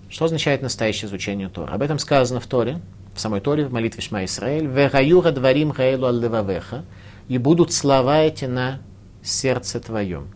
[0.09, 1.73] Что означает настоящее изучение Тора?
[1.73, 2.79] Об этом сказано в Торе,
[3.13, 4.65] в самой Торе, в молитве Шма Исраэль.
[4.65, 6.85] «Вераюра дворим гаэлу аллевавеха»
[7.27, 8.81] и будут слова эти на
[9.21, 10.27] сердце твоем.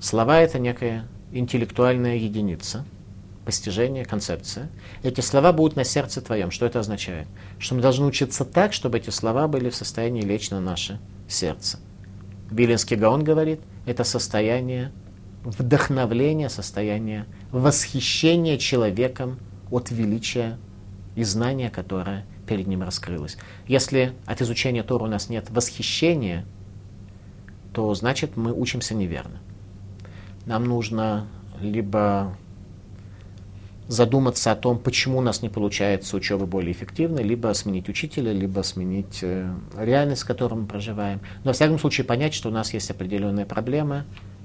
[0.00, 2.84] Слова— это некая интеллектуальная единица,
[3.44, 4.70] постижение, концепция.
[5.02, 6.50] Эти слова будут на сердце твоем.
[6.50, 7.26] Что это означает?
[7.58, 11.78] Что мы должны учиться так, чтобы эти слова были в состоянии лечь на наше сердце.
[12.50, 14.92] Виленский Гаон говорит, это состояние
[15.42, 19.38] вдохновления, состояние восхищения человеком
[19.70, 20.58] от величия
[21.14, 23.36] и знания, которое перед ним раскрылось.
[23.66, 26.44] Если от изучения Тора у нас нет восхищения,
[27.72, 29.40] то значит мы учимся неверно
[30.46, 31.26] нам нужно
[31.60, 32.36] либо
[33.88, 38.62] задуматься о том, почему у нас не получается учеба более эффективной, либо сменить учителя, либо
[38.62, 41.20] сменить э, реальность, в которой мы проживаем.
[41.44, 44.04] Но, во всяком случае, понять, что у нас есть определенная проблема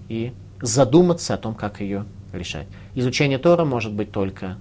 [0.10, 2.68] и задуматься о том, как ее решать.
[2.94, 4.58] Изучение Тора может быть только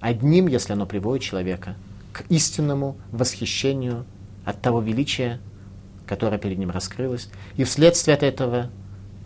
[0.00, 1.76] одним, если оно приводит человека
[2.12, 4.04] к истинному восхищению
[4.44, 5.40] от того величия,
[6.06, 7.28] которое перед ним раскрылось.
[7.56, 8.70] И вследствие от этого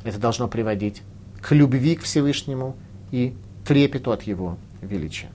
[0.05, 1.03] это должно приводить
[1.41, 2.77] к любви к Всевышнему
[3.11, 5.31] и трепету от Его величия.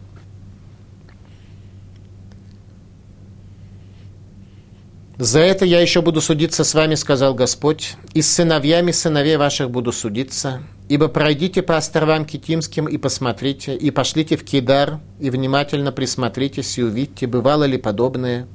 [5.20, 9.70] За это я еще буду судиться с вами, сказал Господь, и с сыновьями сыновей ваших
[9.70, 15.92] буду судиться, ибо пройдите по островам Китимским и посмотрите, и пошлите в Кидар, и внимательно
[15.92, 18.48] присмотритесь и увидьте, бывало ли подобное,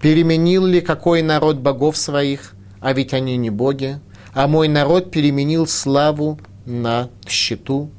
[0.00, 3.98] переменил ли какой народ богов своих, а ведь они не боги,
[4.34, 7.90] а мой народ переменил славу на счету.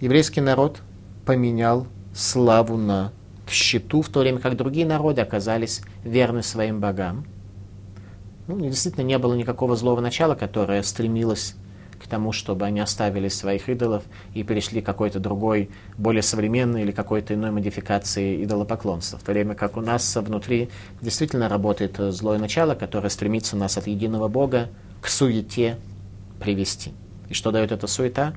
[0.00, 0.80] Еврейский народ
[1.24, 3.12] поменял славу на
[3.50, 7.24] счету, в то время как другие народы оказались верны своим богам.
[8.46, 11.54] Ну, действительно, не было никакого злого начала, которое стремилось
[12.02, 14.02] к тому, чтобы они оставили своих идолов
[14.34, 19.18] и перешли к какой-то другой, более современной или какой-то иной модификации идолопоклонства.
[19.18, 20.70] В то время как у нас внутри
[21.00, 24.68] действительно работает злое начало, которое стремится нас от единого Бога
[25.00, 25.76] к суете
[26.40, 26.92] привести.
[27.28, 28.34] И что дает эта суета?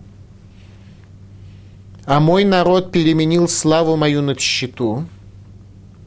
[2.06, 5.06] А мой народ переменил славу мою над щиту.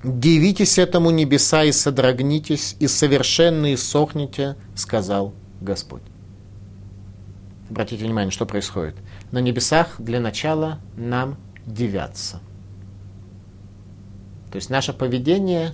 [0.05, 6.03] Дивитесь этому небеса и содрогнитесь, и совершенно иссохните, сказал Господь.
[7.71, 8.95] Обратите внимание, что происходит.
[9.33, 12.41] На небесах для начала нам дивятся.
[14.53, 15.73] То есть наше поведение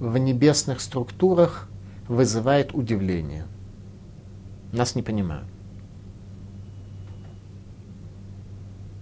[0.00, 1.68] в небесных структурах
[2.08, 3.46] вызывает удивление.
[4.72, 5.51] Нас не понимают.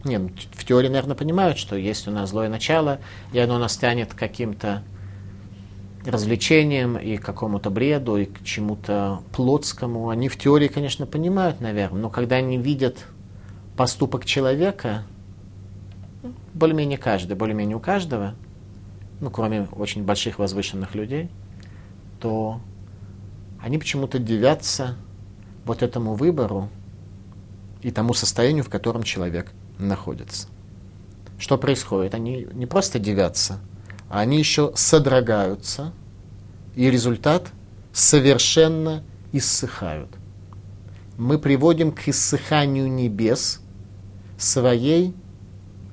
[0.04, 3.00] Не, ну, в теории, наверное, понимают, что есть у нас злое начало,
[3.32, 4.82] и оно нас тянет каким-то
[6.06, 10.08] развлечениям и какому-то бреду, и к чему-то плотскому.
[10.08, 13.04] Они в теории, конечно, понимают, наверное, но когда они видят
[13.76, 15.04] поступок человека,
[16.54, 18.34] более-менее каждый, более-менее у каждого,
[19.20, 21.28] ну, кроме очень больших возвышенных людей,
[22.20, 22.60] то
[23.62, 24.96] они почему-то дивятся
[25.66, 26.70] вот этому выбору
[27.82, 29.52] и тому состоянию, в котором человек
[29.88, 30.48] находятся.
[31.38, 32.14] Что происходит?
[32.14, 33.58] Они не просто девятся,
[34.08, 35.92] а они еще содрогаются,
[36.74, 37.50] и результат
[37.92, 39.02] совершенно
[39.32, 40.10] иссыхают.
[41.16, 43.60] Мы приводим к иссыханию небес
[44.38, 45.14] своей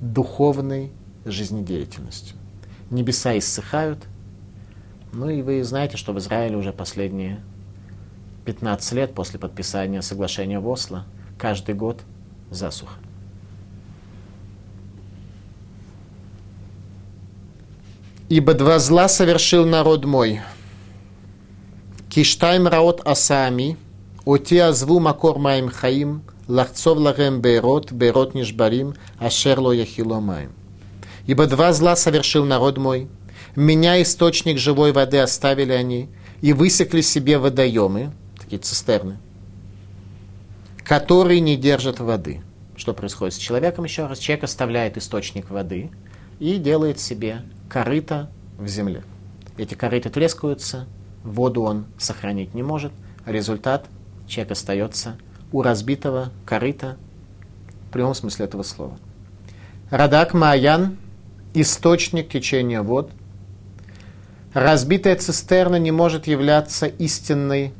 [0.00, 0.92] духовной
[1.24, 2.36] жизнедеятельностью.
[2.90, 4.04] Небеса иссыхают.
[5.12, 7.40] Ну и вы знаете, что в Израиле уже последние
[8.44, 11.04] 15 лет после подписания соглашения в Осло
[11.38, 12.00] каждый год
[12.50, 12.98] засуха.
[18.28, 20.42] Ибо два зла совершил народ мой.
[22.10, 23.78] Киштайм раот асами,
[24.26, 30.52] оти азву макор маим хаим, лахцов лагем берот, берот нишбарим, ашерло яхило маим.
[31.26, 33.08] Ибо два зла совершил народ мой,
[33.56, 36.10] меня источник живой воды оставили они,
[36.42, 39.18] и высекли себе водоемы, такие цистерны,
[40.84, 42.42] которые не держат воды.
[42.76, 44.18] Что происходит с человеком еще раз?
[44.18, 45.90] Человек оставляет источник воды
[46.38, 49.02] и делает себе корыто в земле.
[49.56, 50.86] Эти корыта трескаются,
[51.22, 52.92] воду он сохранить не может,
[53.26, 53.86] результат–
[54.28, 55.16] человек остается
[55.50, 56.96] у разбитого корыта
[57.88, 58.98] в прямом смысле этого слова.
[59.90, 60.98] Радак Маян–
[61.54, 63.10] источник течения вод.
[64.52, 67.72] Разбитая цистерна не может являться истинной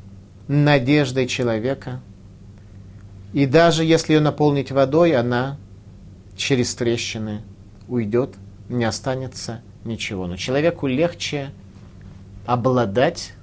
[0.49, 2.01] надеждой человека.
[3.35, 5.59] И даже если ее наполнить водой, она
[6.37, 7.43] через трещины
[7.89, 8.35] уйдет,
[8.71, 10.27] не останется ничего.
[10.27, 11.51] Но человеку легче
[12.47, 13.35] обладать,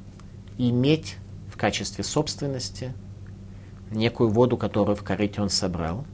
[0.57, 1.17] иметь
[1.51, 2.93] в качестве собственности
[3.91, 6.05] некую воду, которую в корыте он собрал,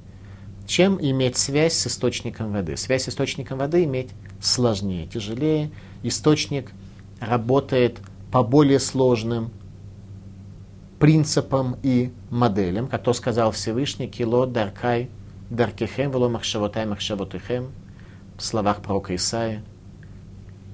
[0.66, 2.78] чем иметь связь с источником воды.
[2.78, 4.10] Связь с источником воды иметь
[4.40, 5.72] сложнее, тяжелее.
[6.04, 6.72] Источник
[7.20, 8.00] работает
[8.32, 9.52] по более сложным
[11.00, 15.10] принципам и моделям, как то сказал Всевышний, кило даркай
[15.50, 17.72] даркехем, вело махшавотай махшавотыхем,
[18.38, 19.64] в словах пророка Исаия,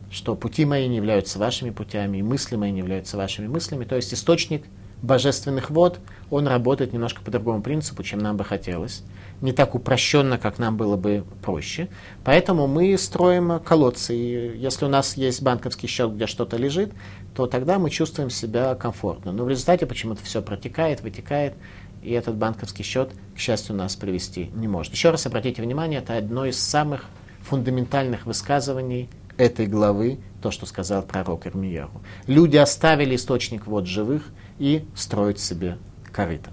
[0.10, 3.86] что пути мои не являются вашими путями, и мысли мои не являются вашими мыслями.
[3.86, 4.64] То есть источник
[5.02, 6.00] божественных вод,
[6.30, 9.04] он работает немножко по другому принципу, чем нам бы хотелось.
[9.42, 11.90] Не так упрощенно, как нам было бы проще.
[12.24, 14.16] Поэтому мы строим колодцы.
[14.16, 16.92] И если у нас есть банковский счет, где что-то лежит,
[17.36, 19.32] то тогда мы чувствуем себя комфортно.
[19.32, 21.54] Но в результате почему-то все протекает, вытекает,
[22.02, 24.94] и этот банковский счет, к счастью, нас привести не может.
[24.94, 27.06] Еще раз обратите внимание, это одно из самых
[27.42, 32.02] фундаментальных высказываний этой главы, то, что сказал пророк Ирмияру.
[32.26, 34.24] Люди оставили источник вод живых
[34.60, 35.78] и строят себе
[36.12, 36.50] корыто.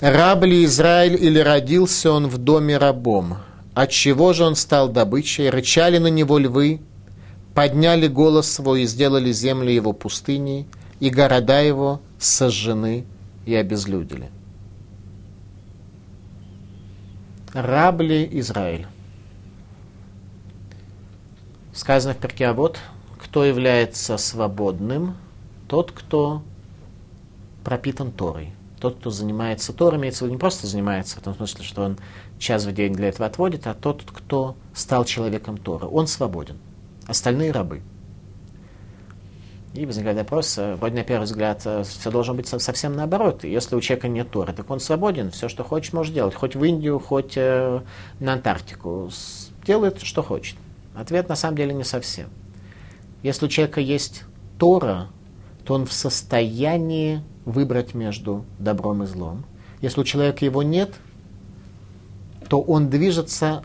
[0.00, 3.38] Раб ли Израиль или родился он в доме рабом?
[3.74, 5.48] Отчего же он стал добычей?
[5.48, 6.80] Рычали на него львы,
[7.54, 10.66] подняли голос свой и сделали землю его пустыней,
[11.00, 13.06] и города его сожжены
[13.46, 14.30] и обезлюдили.
[17.54, 18.86] Раб ли Израиль?
[21.76, 22.78] Сказано в перке, а вот
[23.18, 25.14] кто является свободным,
[25.68, 26.42] тот, кто
[27.64, 28.52] пропитан Торой.
[28.80, 31.98] Тот, кто занимается Торой, имеется в виду не просто занимается, в том смысле, что он
[32.38, 35.84] час в день для этого отводит, а тот, кто стал человеком Тора.
[35.84, 36.56] Он свободен.
[37.06, 37.82] Остальные рабы.
[39.74, 43.44] И возникает вопрос, э, вроде на первый взгляд, э, все должно быть совсем наоборот.
[43.44, 46.34] Если у человека нет Торы, так он свободен, все, что хочет, может делать.
[46.34, 47.82] Хоть в Индию, хоть э,
[48.18, 49.10] на Антарктику.
[49.66, 50.56] Делает, что хочет.
[50.96, 52.30] Ответ на самом деле не совсем.
[53.22, 54.24] Если у человека есть
[54.58, 55.08] Тора,
[55.64, 59.44] то он в состоянии выбрать между добром и злом.
[59.82, 60.94] Если у человека его нет,
[62.48, 63.62] то он движется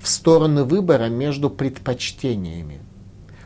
[0.00, 2.78] в сторону выбора между предпочтениями.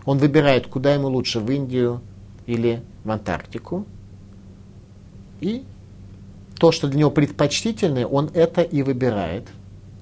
[0.04, 2.02] Он выбирает, куда ему лучше, в Индию
[2.44, 3.86] или в Антарктику.
[5.40, 5.64] И
[6.58, 9.48] то, что для него предпочтительное, он это и выбирает.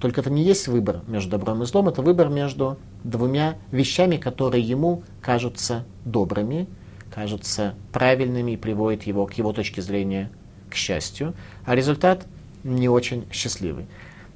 [0.03, 4.61] Только это не есть выбор между добром и злом, это выбор между двумя вещами, которые
[4.61, 6.67] ему кажутся добрыми,
[7.15, 10.29] кажутся правильными и приводят его к его точке зрения
[10.69, 11.35] к счастью,
[11.65, 12.27] а результат
[12.65, 13.87] не очень счастливый.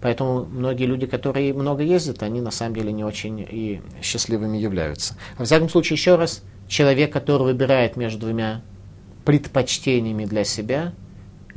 [0.01, 5.17] Поэтому многие люди, которые много ездят, они на самом деле не очень и счастливыми являются.
[5.37, 8.63] Во всяком случае, еще раз, человек, который выбирает между двумя
[9.25, 10.93] предпочтениями для себя,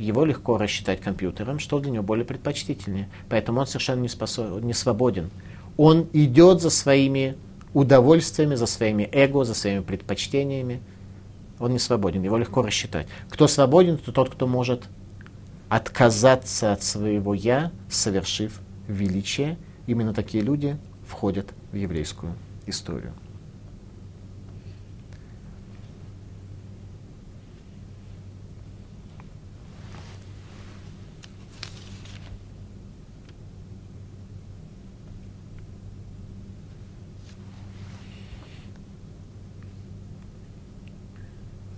[0.00, 3.08] его легко рассчитать компьютером, что для него более предпочтительнее.
[3.28, 5.30] Поэтому он совершенно не, способ, не свободен.
[5.76, 7.36] Он идет за своими
[7.74, 10.80] удовольствиями, за своими эго, за своими предпочтениями.
[11.58, 13.06] Он не свободен, его легко рассчитать.
[13.28, 14.84] Кто свободен, то тот, кто может
[15.68, 19.56] отказаться от своего «я», совершив величие.
[19.86, 20.76] Именно такие люди
[21.06, 22.34] входят в еврейскую
[22.66, 23.12] историю.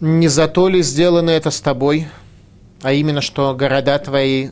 [0.02, 2.08] Не за то ли сделано это с тобой–
[2.82, 4.50] а именно, что города твои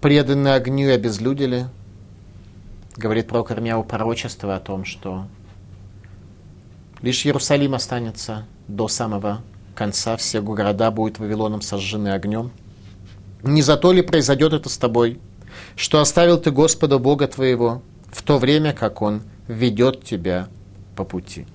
[0.00, 1.66] преданы огню и обезлюдили.
[2.96, 5.26] Говорит про Ирмияу пророчество о том, что
[7.00, 9.40] лишь Иерусалим останется до самого
[9.74, 12.50] конца, все города будут Вавилоном сожжены огнем.
[13.42, 15.18] Не за то ли произойдет это с тобой,
[15.74, 20.48] что оставил ты Господа Бога твоего в то время, как Он ведет тебя
[20.96, 21.46] по пути.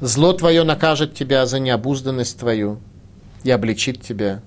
[0.00, 2.78] Зло твое накажет тебя за необузданность твою
[3.42, 4.40] и обличит тебя.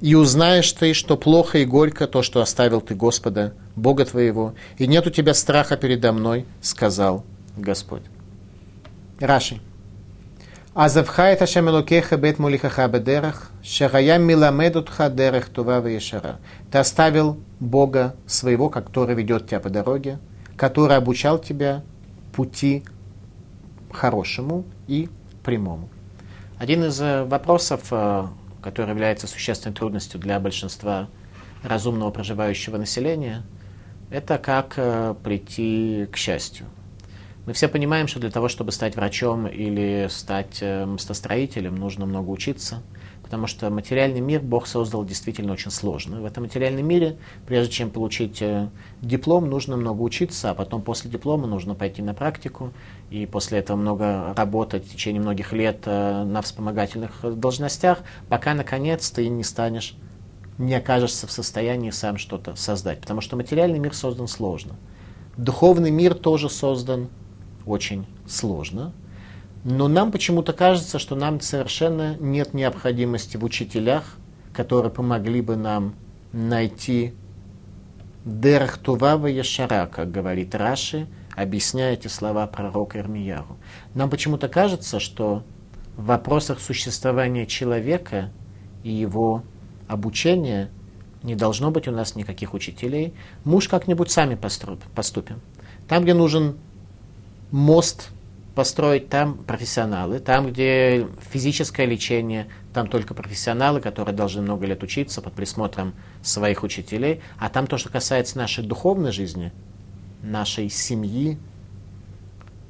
[0.00, 4.86] И узнаешь ты, что плохо и горько то, что оставил ты Господа, Бога твоего, и
[4.86, 7.24] нет у тебя страха передо мной, сказал
[7.56, 8.02] Господь.
[9.20, 9.60] Раши.
[10.74, 16.38] Азавха это шамелокеха бет мулихаха бедерах, шарая миламедутха дерех тува вешара.
[16.70, 20.18] Ты оставил Бога своего, который ведет тебя по дороге,
[20.56, 21.82] который обучал тебя
[22.34, 22.84] пути
[23.92, 25.08] хорошему и
[25.42, 25.88] прямому.
[26.58, 28.26] Один из э, вопросов, э,
[28.62, 31.08] который является существенной трудностью для большинства
[31.62, 33.42] разумного проживающего населения,
[34.10, 36.66] это как э, прийти к счастью.
[37.46, 42.82] Мы все понимаем, что для того, чтобы стать врачом или стать мостостроителем, нужно много учиться–
[43.32, 46.20] потому что материальный мир Бог создал действительно очень сложно.
[46.20, 47.16] В этом материальном мире,
[47.46, 48.68] прежде чем получить э,
[49.00, 52.74] диплом, нужно много учиться, а потом после диплома нужно пойти на практику,
[53.08, 59.10] и после этого много работать в течение многих лет э, на вспомогательных должностях, пока наконец
[59.10, 59.94] ты не станешь,
[60.58, 63.00] не окажешься в состоянии сам что-то создать.
[63.00, 64.74] Потому что материальный мир создан сложно.
[65.38, 67.08] Духовный мир тоже создан
[67.64, 68.92] очень сложно,
[69.64, 74.16] но нам почему-то кажется, что нам совершенно нет необходимости в учителях,
[74.52, 75.94] которые помогли бы нам
[76.32, 77.14] найти
[78.24, 81.06] Дерхтувава Яшара, как говорит Раши,
[81.36, 83.56] объясняя эти слова пророка Ирмияру.
[83.94, 85.44] Нам почему-то кажется, что
[85.96, 88.30] в вопросах существования человека
[88.82, 89.42] и его
[89.88, 90.70] обучения
[91.22, 93.14] не должно быть у нас никаких учителей.
[93.44, 95.40] Мы уж как-нибудь сами поступим.
[95.88, 96.56] Там, где нужен
[97.50, 98.10] мост
[98.54, 105.22] построить там профессионалы, там, где физическое лечение, там только профессионалы, которые должны много лет учиться
[105.22, 109.52] под присмотром своих учителей, а там то, что касается нашей духовной жизни,
[110.22, 111.38] нашей семьи,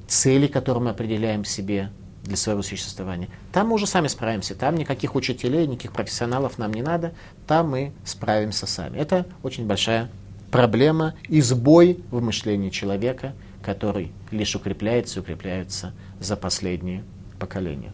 [0.07, 1.91] цели, которые мы определяем себе
[2.23, 3.29] для своего существования.
[3.53, 7.13] Там мы уже сами справимся, там никаких учителей, никаких профессионалов нам не надо,
[7.47, 8.99] там мы справимся сами.
[8.99, 10.09] Это очень большая
[10.53, 13.33] проблема и сбой в мышлении человека,
[13.63, 17.05] который лишь укрепляется и укрепляется за последние
[17.39, 17.93] поколения.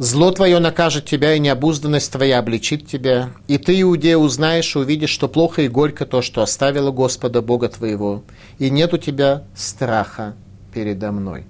[0.00, 3.32] Зло твое накажет тебя, и необузданность твоя обличит тебя.
[3.48, 7.68] И ты, Иудея, узнаешь и увидишь, что плохо и горько то, что оставило Господа Бога
[7.68, 8.22] твоего,
[8.58, 10.34] и нет у тебя страха
[10.72, 11.44] передо мной.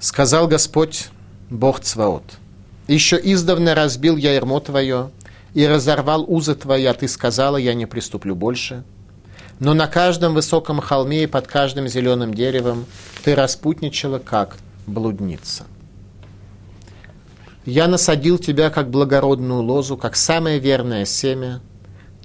[0.00, 1.08] Сказал Господь,
[1.48, 2.24] Бог Цваот,
[2.88, 5.10] «Еще издавна разбил я ермо твое,
[5.54, 8.84] и разорвал узы твои, а ты сказала, я не приступлю больше.
[9.58, 12.86] Но на каждом высоком холме и под каждым зеленым деревом
[13.24, 15.66] ты распутничала, как блудница».
[17.64, 21.60] Я насадил тебя, как благородную лозу, как самое верное семя.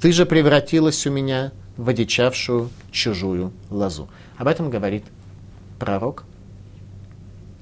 [0.02, 4.10] Ты же превратилась у меня в одичавшую чужую лозу.
[4.38, 5.04] Об этом говорит
[5.78, 6.24] пророк,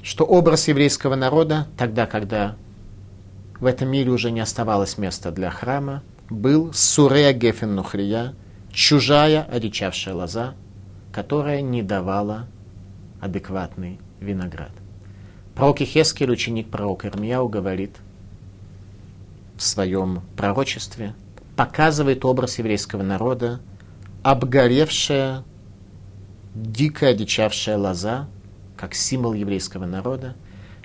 [0.01, 2.55] что образ еврейского народа, тогда, когда
[3.59, 8.33] в этом мире уже не оставалось места для храма, был Сурея Гефен Нухрия,
[8.71, 10.55] чужая одичавшая лоза,
[11.11, 12.47] которая не давала
[13.21, 14.71] адекватный виноград.
[15.55, 17.95] Пророк Ихескель, ученик пророка Ирмияу, говорит
[19.55, 21.15] в своем пророчестве,
[21.55, 23.61] показывает образ еврейского народа,
[24.23, 25.43] обгоревшая,
[26.53, 28.27] дико одичавшая лоза,
[28.75, 30.35] как символ еврейского народа,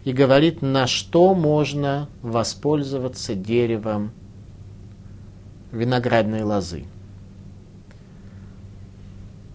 [0.04, 4.12] и говорит, на что можно воспользоваться деревом
[5.72, 6.84] виноградной лозы.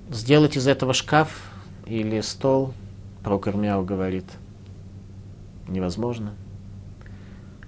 [0.10, 1.52] Сделать из этого шкаф
[1.86, 2.74] или стол,
[3.24, 4.26] пророк Ирмияу говорит–
[5.68, 6.34] невозможно.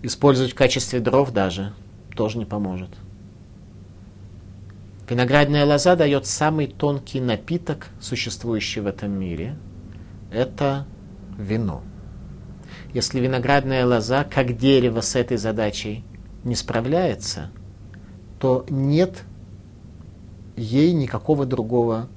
[0.02, 1.74] Использовать в качестве дров даже
[2.16, 2.90] тоже не поможет.
[5.10, 9.56] Виноградная лоза дает самый тонкий напиток, существующий в этом мире.
[10.32, 10.86] Это
[11.38, 11.82] вино.
[12.98, 16.04] Если виноградная лоза, как дерево с этой задачей,
[16.44, 17.52] не справляется,
[18.40, 19.24] то нет
[20.56, 22.08] ей никакого другого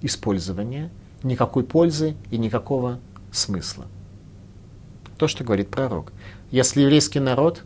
[0.00, 0.90] использования,
[1.22, 3.84] никакой пользы и никакого смысла
[5.18, 6.14] то, что говорит пророк.
[6.50, 7.64] Если еврейский народ,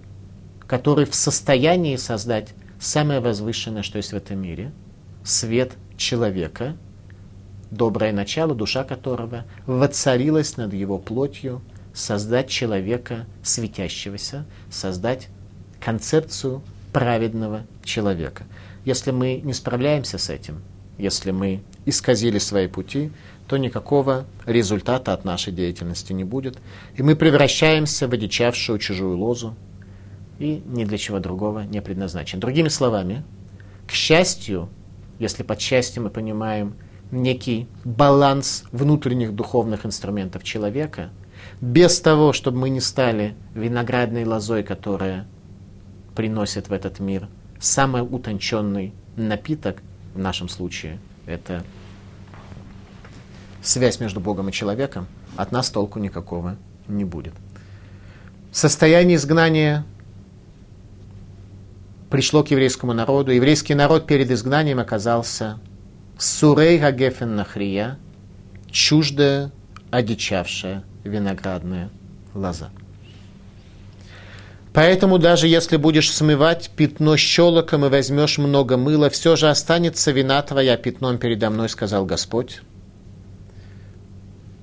[0.67, 4.73] который в состоянии создать самое возвышенное, что есть в этом мире,
[5.23, 6.77] свет человека,
[7.71, 11.63] доброе начало, душа которого воцарилась над его плотью,
[11.95, 15.29] создать человека светящегося, создать
[15.81, 18.45] концепцию праведного человека.
[18.85, 20.63] Если мы не справляемся с этим,
[20.99, 23.11] если мы исказили свои пути,
[23.47, 26.59] то никакого результата от нашей деятельности не будет.
[26.97, 29.55] И мы превращаемся в одичавшую чужую лозу
[30.39, 32.41] и ни для чего другого не предназначен.
[32.41, 33.23] Другими словами,
[33.87, 34.69] к счастью,
[35.19, 36.75] если под счастьем мы понимаем
[37.11, 41.11] некий баланс внутренних духовных инструментов человека,
[41.65, 45.27] без того, чтобы мы не стали виноградной лозой, которая
[46.15, 49.83] приносит в этот мир самый утонченный напиток,
[50.15, 51.65] в нашем случае это
[53.63, 55.07] связь между Богом и человеком,
[55.37, 57.33] от нас толку никакого не будет.
[58.53, 59.87] Состояние изгнания
[62.11, 63.33] пришло к еврейскому народу.
[63.33, 65.59] Еврейский народ перед изгнанием оказался
[66.19, 67.99] сурей гагефен нахрия,
[68.71, 69.51] чуждая,
[69.95, 71.89] одичавшая виноградная
[72.35, 72.71] лоза.
[74.73, 80.43] Поэтому даже если будешь смывать пятно щелоком и возьмешь много мыла, все же останется вина
[80.43, 82.61] твоя пятном передо мной, сказал Господь.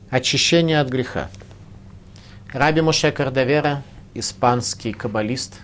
[0.09, 1.29] Очищение от греха.
[2.51, 5.61] Раби Муше Кардавера, испанский каббалист,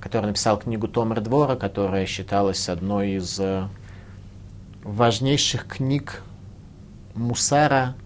[0.00, 3.66] который написал книгу Томер Двора, которая считалась одной из э,
[4.84, 6.22] важнейших книг
[7.16, 7.96] Мусара,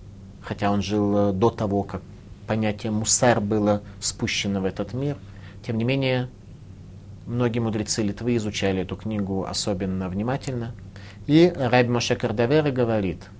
[0.42, 2.02] хотя он жил э, до того, как
[2.46, 5.16] понятие Мусар было спущено в этот мир.
[5.66, 6.28] Тем не менее,
[7.26, 10.74] многие мудрецы Литвы изучали эту книгу особенно внимательно.
[11.26, 13.22] И Раби Моше Кардавера говорит–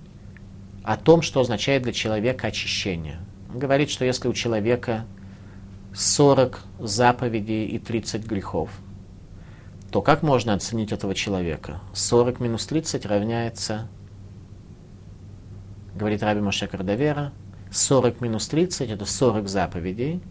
[0.83, 3.19] о том, что означает для человека очищение.
[3.51, 5.05] Он говорит, что если у человека
[5.95, 8.69] 40 заповедей и 30 грехов,
[9.91, 11.79] то как можно оценить этого человека?
[11.93, 13.87] 40 минус 30 равняется,
[15.95, 17.31] говорит Раби Моше Кардавера,
[17.71, 20.21] 40 минус 30 это 40 заповедей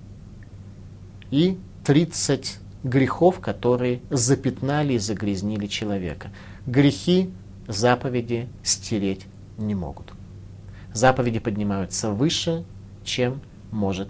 [1.31, 6.31] и 30 грехов, которые запятнали и загрязнили человека.
[6.67, 7.31] Грехи
[7.67, 9.27] заповеди стереть
[9.59, 10.13] не могут.
[10.93, 12.65] Заповеди поднимаются выше,
[13.05, 13.41] чем
[13.71, 14.09] может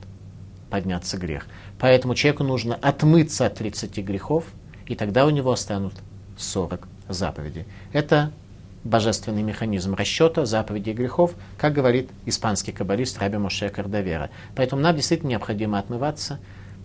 [0.70, 1.46] подняться грех.
[1.78, 4.46] Поэтому человеку нужно отмыться от 30 грехов,
[4.86, 5.94] и тогда у него останут
[6.36, 7.66] 40 заповедей.
[7.92, 8.32] Это
[8.85, 14.30] божественный механизм расчета заповедей грехов, как говорит испанский каббалист Раби Моше Кардавера.
[14.55, 16.41] Поэтому нам действительно необходимо отмываться,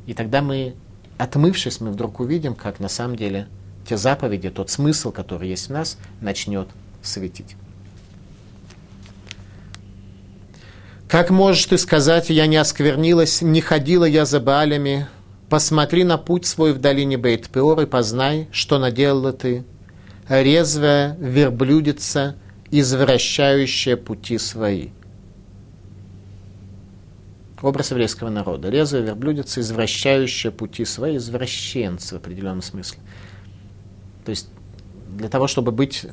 [0.06, 0.76] и тогда мы,
[1.18, 3.48] отмывшись, мы вдруг увидим, как на самом деле
[3.88, 6.68] те заповеди, тот смысл, который есть в нас, начнет
[7.02, 7.56] светить.
[11.08, 15.08] Как можешь ты сказать, я не осквернилась, не ходила я за Баалями?
[15.50, 19.64] Посмотри на путь свой в долине Бейт-Пеор и познай, что наделала ты,
[20.30, 22.36] резвая верблюдица,
[22.72, 24.90] извращающая пути свои.
[27.62, 28.70] Образ еврейского народа.
[28.70, 33.00] Резвая верблюдица, извращающая пути свои, извращенцы в определенном смысле.
[34.26, 34.50] То есть
[35.10, 36.06] для того, чтобы быть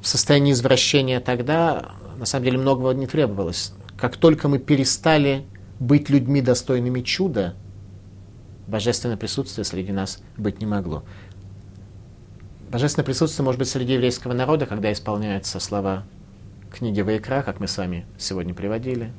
[0.00, 5.46] в состоянии извращения тогда, на самом деле многого не требовалось как только мы перестали
[5.78, 7.54] быть людьми, достойными чуда,
[8.66, 11.04] божественное присутствие среди нас быть не могло.
[12.72, 16.04] Божественное присутствие может быть среди еврейского народа, когда исполняются слова
[16.72, 19.12] книги Ваикра, как мы с вами сегодня приводили.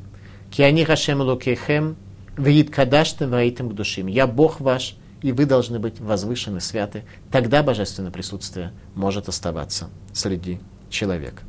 [0.49, 1.95] Киани Хашем Лукейхем,
[2.35, 4.07] Виит Кадаштем Ваитем душим.
[4.07, 7.03] Я Бог ваш, и вы должны быть возвышены, святы.
[7.31, 11.43] Тогда божественное присутствие может оставаться среди человека.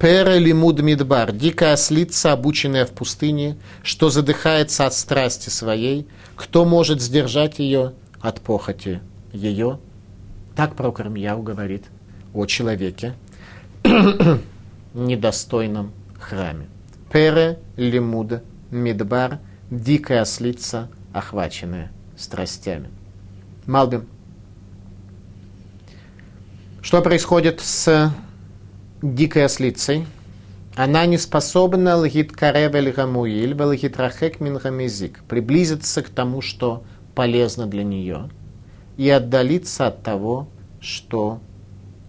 [0.00, 7.00] Пере лимуд мидбар, дикая ослица, обученная в пустыне, что задыхается от страсти своей, кто может
[7.00, 9.00] сдержать ее от похоти
[9.32, 9.78] ее?
[10.58, 11.84] Так пророк Ирмияу говорит
[12.34, 13.14] о человеке,
[14.92, 16.66] недостойном храме.
[17.12, 18.42] Пере лимуд
[18.72, 19.38] мидбар,
[19.70, 22.88] дикая ослица, охваченная страстями.
[23.66, 24.08] Малбим.
[26.82, 28.12] Что происходит с
[29.00, 30.06] дикой ослицей,
[30.74, 34.58] она не способна лгит каревель гамуиль, велгит рахек мин
[35.28, 36.82] приблизиться к тому, что
[37.14, 38.28] полезно для нее,
[38.98, 40.48] и отдалиться от того,
[40.80, 41.40] что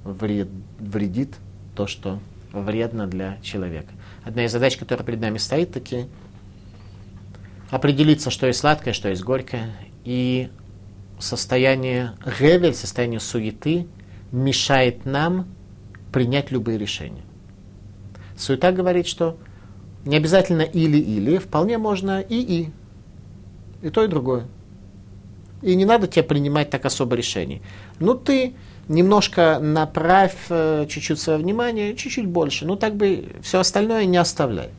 [0.03, 1.35] вред, вредит,
[1.75, 2.19] то, что
[2.51, 3.93] вредно для человека.
[4.25, 6.07] Одна из задач, которая перед нами стоит, таки
[7.69, 9.71] определиться, что есть сладкое, что есть горькое,
[10.03, 10.49] и
[11.19, 13.87] состояние ревель, состояние суеты
[14.31, 15.47] мешает нам
[16.11, 17.21] принять любые решения.
[18.35, 19.37] Суета говорит, что
[20.05, 22.71] не обязательно или-или, вполне можно и-и.
[23.83, 24.47] И то, и другое.
[25.61, 27.61] И не надо тебе принимать так особо решений.
[27.99, 28.53] Ну, ты
[28.87, 32.65] немножко направь э, чуть-чуть свое внимание, чуть-чуть больше.
[32.65, 34.69] Ну, так бы все остальное не оставляй.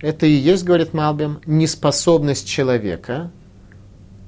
[0.00, 3.30] Это и есть, говорит Малбим, неспособность человека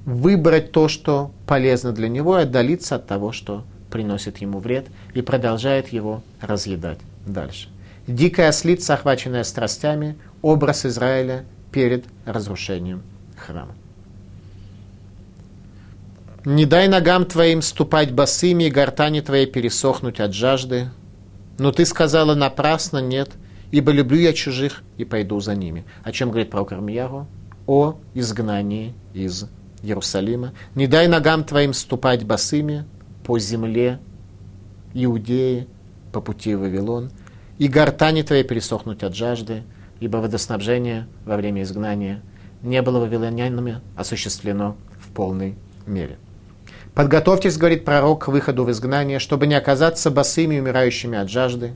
[0.05, 5.21] выбрать то, что полезно для него, и отдалиться от того, что приносит ему вред и
[5.21, 7.69] продолжает его разъедать дальше.
[8.07, 13.03] Дикая ослица, охваченная страстями, образ Израиля перед разрушением
[13.35, 13.75] храма.
[16.49, 20.89] Не дай ногам твоим ступать босыми, и гортани твоей пересохнуть от жажды.
[21.59, 23.31] Но ты сказала напрасно нет,
[23.71, 25.83] ибо люблю я чужих и пойду за ними.
[26.05, 27.27] О чем говорит пророк Армияру?
[27.65, 29.49] О изгнании из
[29.83, 30.53] Иерусалима.
[30.73, 32.85] Не дай ногам твоим ступать босыми,
[33.25, 33.99] по земле
[34.93, 35.67] Иудеи,
[36.13, 37.11] по пути в Вавилон,
[37.57, 39.63] и гортани твои пересохнуть от жажды,
[39.99, 42.21] ибо водоснабжение во время изгнания
[42.61, 46.17] не было вавилонянами осуществлено в полной мере.
[46.97, 51.75] Подготовьтесь, говорит пророк, к выходу в изгнание, чтобы не оказаться босыми, умирающими от жажды.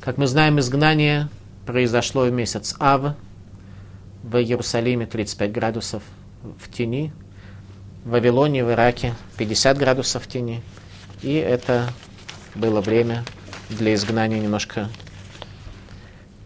[0.00, 1.28] Как мы знаем, изгнание
[1.66, 3.16] произошло в месяц Ав,
[4.22, 6.04] в Иерусалиме 35 градусов
[6.44, 7.12] в тени,
[8.04, 10.62] в Вавилоне, в Ираке 50 градусов тени.
[11.22, 11.88] И это
[12.54, 13.24] было время
[13.68, 14.90] для изгнания немножко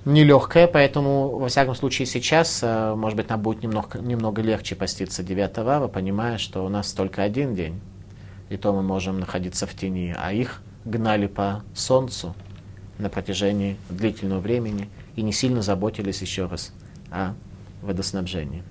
[0.05, 5.22] нелегкое, поэтому, во всяком случае, сейчас, э, может быть, нам будет немного, немного легче поститься
[5.22, 7.80] 9 ава, понимая, что у нас только один день,
[8.49, 12.34] и то мы можем находиться в тени, а их гнали по солнцу
[12.99, 16.72] на протяжении длительного времени и не сильно заботились еще раз
[17.11, 17.34] о
[17.82, 18.62] водоснабжении.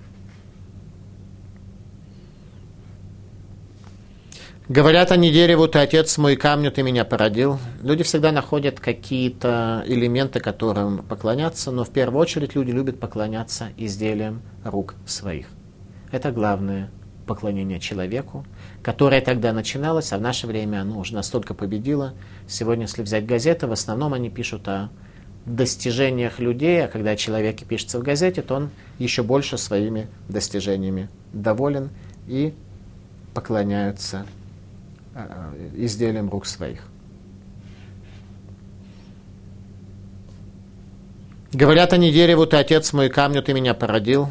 [4.68, 7.58] Говорят они дереву, ты отец мой, камню ты меня породил.
[7.82, 14.42] Люди всегда находят какие-то элементы, которым поклоняться, но в первую очередь люди любят поклоняться изделиям
[14.64, 15.46] рук своих.
[16.12, 16.90] Это главное
[17.26, 18.44] поклонение человеку,
[18.82, 22.12] которое тогда начиналось, а в наше время оно уже настолько победило.
[22.46, 24.90] Сегодня, если взять газеты, в основном они пишут о
[25.46, 31.88] достижениях людей, а когда человек пишется в газете, то он еще больше своими достижениями доволен
[32.26, 32.52] и
[33.32, 34.26] поклоняются
[35.26, 36.88] э, изделиям рук своих.
[41.52, 44.28] Говорят они дереву, ты отец мой, камню ты меня породил.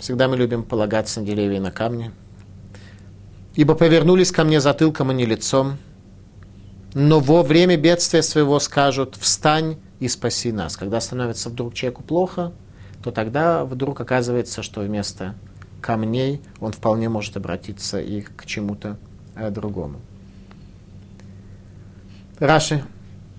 [0.00, 2.10] Всегда мы любим полагаться на деревья и на камни.
[3.54, 5.78] Ибо повернулись ко мне затылком, а не лицом.
[6.94, 10.76] Но во время бедствия своего скажут, встань и спаси нас.
[10.76, 12.52] Когда становится вдруг человеку плохо,
[13.02, 15.34] то тогда вдруг оказывается, что вместо
[15.80, 18.98] камней он вполне может обратиться и к чему-то
[19.50, 20.00] другому.
[22.38, 22.84] Раши.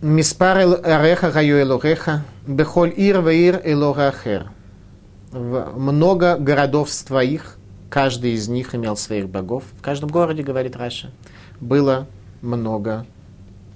[0.01, 4.51] Миспар ареха гаю элореха, бехоль ир ваир элорахер.
[5.31, 7.57] Много городов твоих,
[7.89, 9.63] каждый из них имел своих богов.
[9.77, 11.09] В каждом городе, говорит Раша,
[11.59, 12.07] было
[12.41, 13.05] много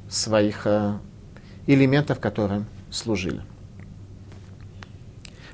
[0.10, 0.94] своих э,
[1.66, 3.42] элементов, которым служили.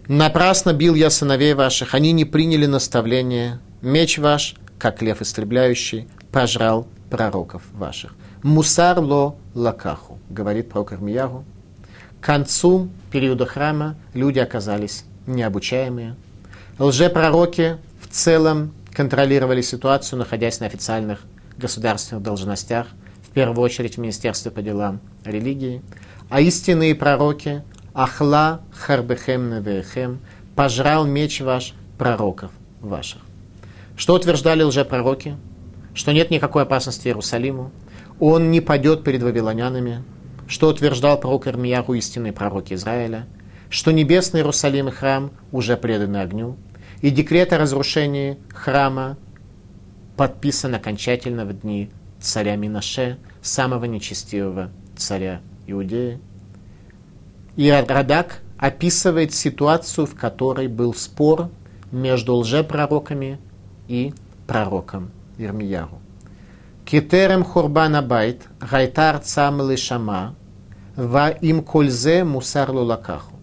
[0.07, 3.59] Напрасно бил я сыновей ваших, они не приняли наставление.
[3.81, 8.15] Меч ваш, как лев истребляющий, пожрал пророков ваших.
[8.43, 11.43] Мусар ло лакаху, говорит пророк Ирмиягу.
[12.21, 16.15] К концу периода храма люди оказались необучаемые.
[16.79, 21.21] Лжепророки в целом контролировали ситуацию, находясь на официальных
[21.57, 22.87] государственных должностях,
[23.23, 25.81] в первую очередь в Министерстве по делам религии.
[26.29, 27.63] А истинные пророки
[27.93, 30.19] Ахла харбехем невехем,
[30.55, 32.51] пожрал меч ваш пророков
[32.81, 33.21] ваших.
[33.95, 35.35] Что утверждали лжепророки?
[35.97, 37.71] Что нет никакой опасности Иерусалиму,
[38.19, 40.03] он не падет перед вавилонянами,
[40.47, 43.25] что утверждал пророк Ирмияху, истинный пророк Израиля,
[43.71, 46.55] что небесный Иерусалим и храм уже преданы огню,
[47.01, 49.17] и декрет о разрушении храма
[50.15, 51.89] подписан окончательно в дни
[52.19, 56.19] царя Минаше, самого нечестивого царя Иудеи.
[57.55, 61.49] И Радак описывает ситуацию, в которой был спор
[61.91, 63.39] между лжепророками
[63.87, 64.13] и
[64.45, 65.99] пророком Ирмияру.
[66.85, 70.35] Китерем хурбана байт, гайтар цам лишама,
[70.95, 73.35] ва им кользе мусар лулакаху.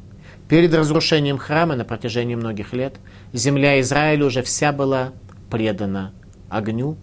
[0.48, 2.96] Перед разрушением храма на протяжении многих лет
[3.32, 5.12] земля Израиля уже вся была
[5.50, 6.12] предана
[6.48, 6.96] огню.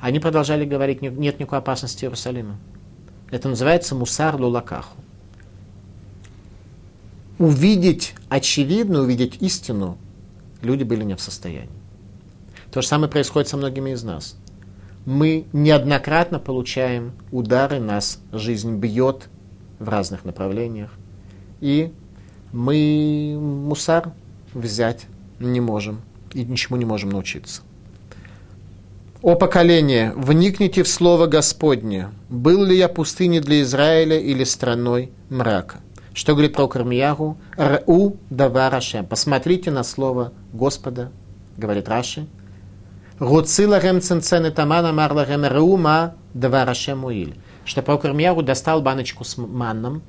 [0.00, 2.56] Они продолжали говорить, нет никакой опасности Иерусалима.
[3.30, 4.96] Это называется мусар лулакаху
[7.38, 9.96] увидеть очевидно, увидеть истину,
[10.60, 11.70] люди были не в состоянии.
[12.78, 14.36] То же самое происходит со многими из нас.
[15.04, 19.28] Мы неоднократно получаем удары, нас жизнь бьет
[19.80, 20.92] в разных направлениях,
[21.60, 21.92] и
[22.52, 24.12] мы мусар
[24.54, 25.06] взять
[25.40, 26.02] не можем
[26.32, 27.62] и ничему не можем научиться.
[29.22, 32.10] О поколение, вникните в слово Господне.
[32.28, 35.80] Был ли я пустыней для Израиля или страной мрака?
[36.14, 37.38] Что говорит про Кармиягу?
[37.56, 39.04] Ру даварашем.
[39.04, 41.10] Посмотрите на слово Господа,
[41.56, 42.28] говорит Раши.
[43.18, 47.38] Руцилахем ценцены тамана марлахем рума даварашем уиль.
[47.64, 50.02] Что про Кармиягу достал баночку с манном,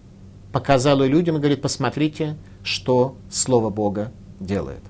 [0.51, 4.81] показал ее людям и говорит, посмотрите, что Слово Бога делает.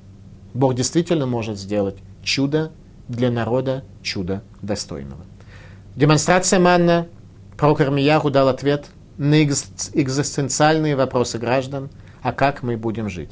[0.53, 2.71] Бог действительно может сделать чудо
[3.07, 5.25] для народа, чудо достойного.
[5.95, 7.07] Демонстрация манна.
[7.57, 8.87] Пророк Ирмиягу дал ответ–
[9.19, 11.89] на экзистенциальные вопросы граждан,
[12.21, 13.31] а как мы будем жить.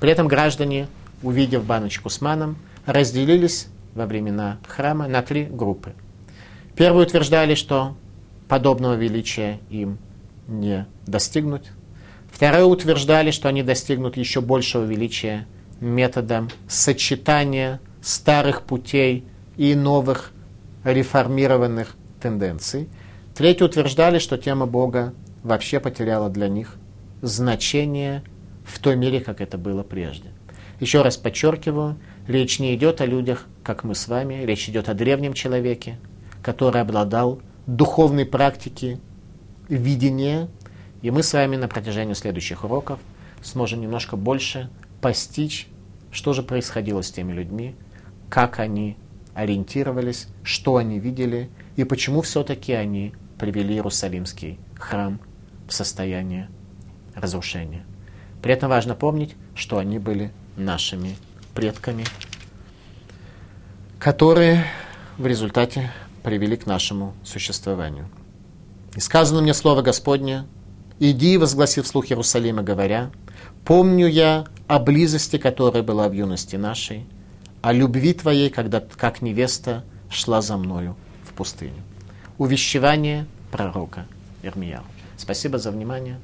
[0.00, 0.88] При этом граждане,
[1.22, 3.68] увидев баночку с маном, разделились
[3.98, 5.92] во времена храма на три группы.
[6.76, 7.96] Первые утверждали, что
[8.46, 9.98] подобного величия им
[10.46, 11.70] не достигнуть.
[12.32, 15.46] Вторые утверждали, что они достигнут еще большего величия
[15.80, 19.24] методом сочетания старых путей
[19.56, 20.32] и новых
[20.84, 22.88] реформированных тенденций.
[23.34, 26.76] Третьи утверждали, что тема Бога вообще потеряла для них
[27.20, 28.22] значение
[28.64, 30.28] в той мере, как это было прежде.
[30.78, 31.96] Еще раз подчеркиваю,
[32.28, 35.98] речь не идет о людях, как мы с вами, речь идет о древнем человеке,
[36.42, 39.00] который обладал духовной практикой
[39.68, 40.48] видения,
[41.02, 43.00] и мы с вами на протяжении следующих уроков
[43.42, 44.70] сможем немножко больше
[45.00, 45.68] постичь,
[46.12, 47.74] что же происходило с теми людьми,
[48.28, 48.96] как они
[49.34, 55.20] ориентировались, что они видели и почему все-таки они привели Иерусалимский храм
[55.68, 56.48] в состояние
[57.14, 57.84] разрушения.
[58.42, 61.16] При этом важно помнить, что они были нашими
[61.58, 62.04] предками,
[63.98, 64.64] которые
[65.16, 65.90] в результате
[66.22, 68.08] привели к нашему существованию.
[68.94, 70.46] И сказано мне слово Господне,
[71.00, 73.10] «Иди, возгласи вслух Иерусалима, говоря,
[73.64, 77.06] помню я о близости, которая была в юности нашей,
[77.60, 80.94] о любви твоей, когда, как невеста, шла за мною
[81.28, 81.82] в пустыню».
[82.38, 84.06] Увещевание пророка
[84.44, 84.84] Ирмияу.
[85.16, 86.20] Спасибо за внимание.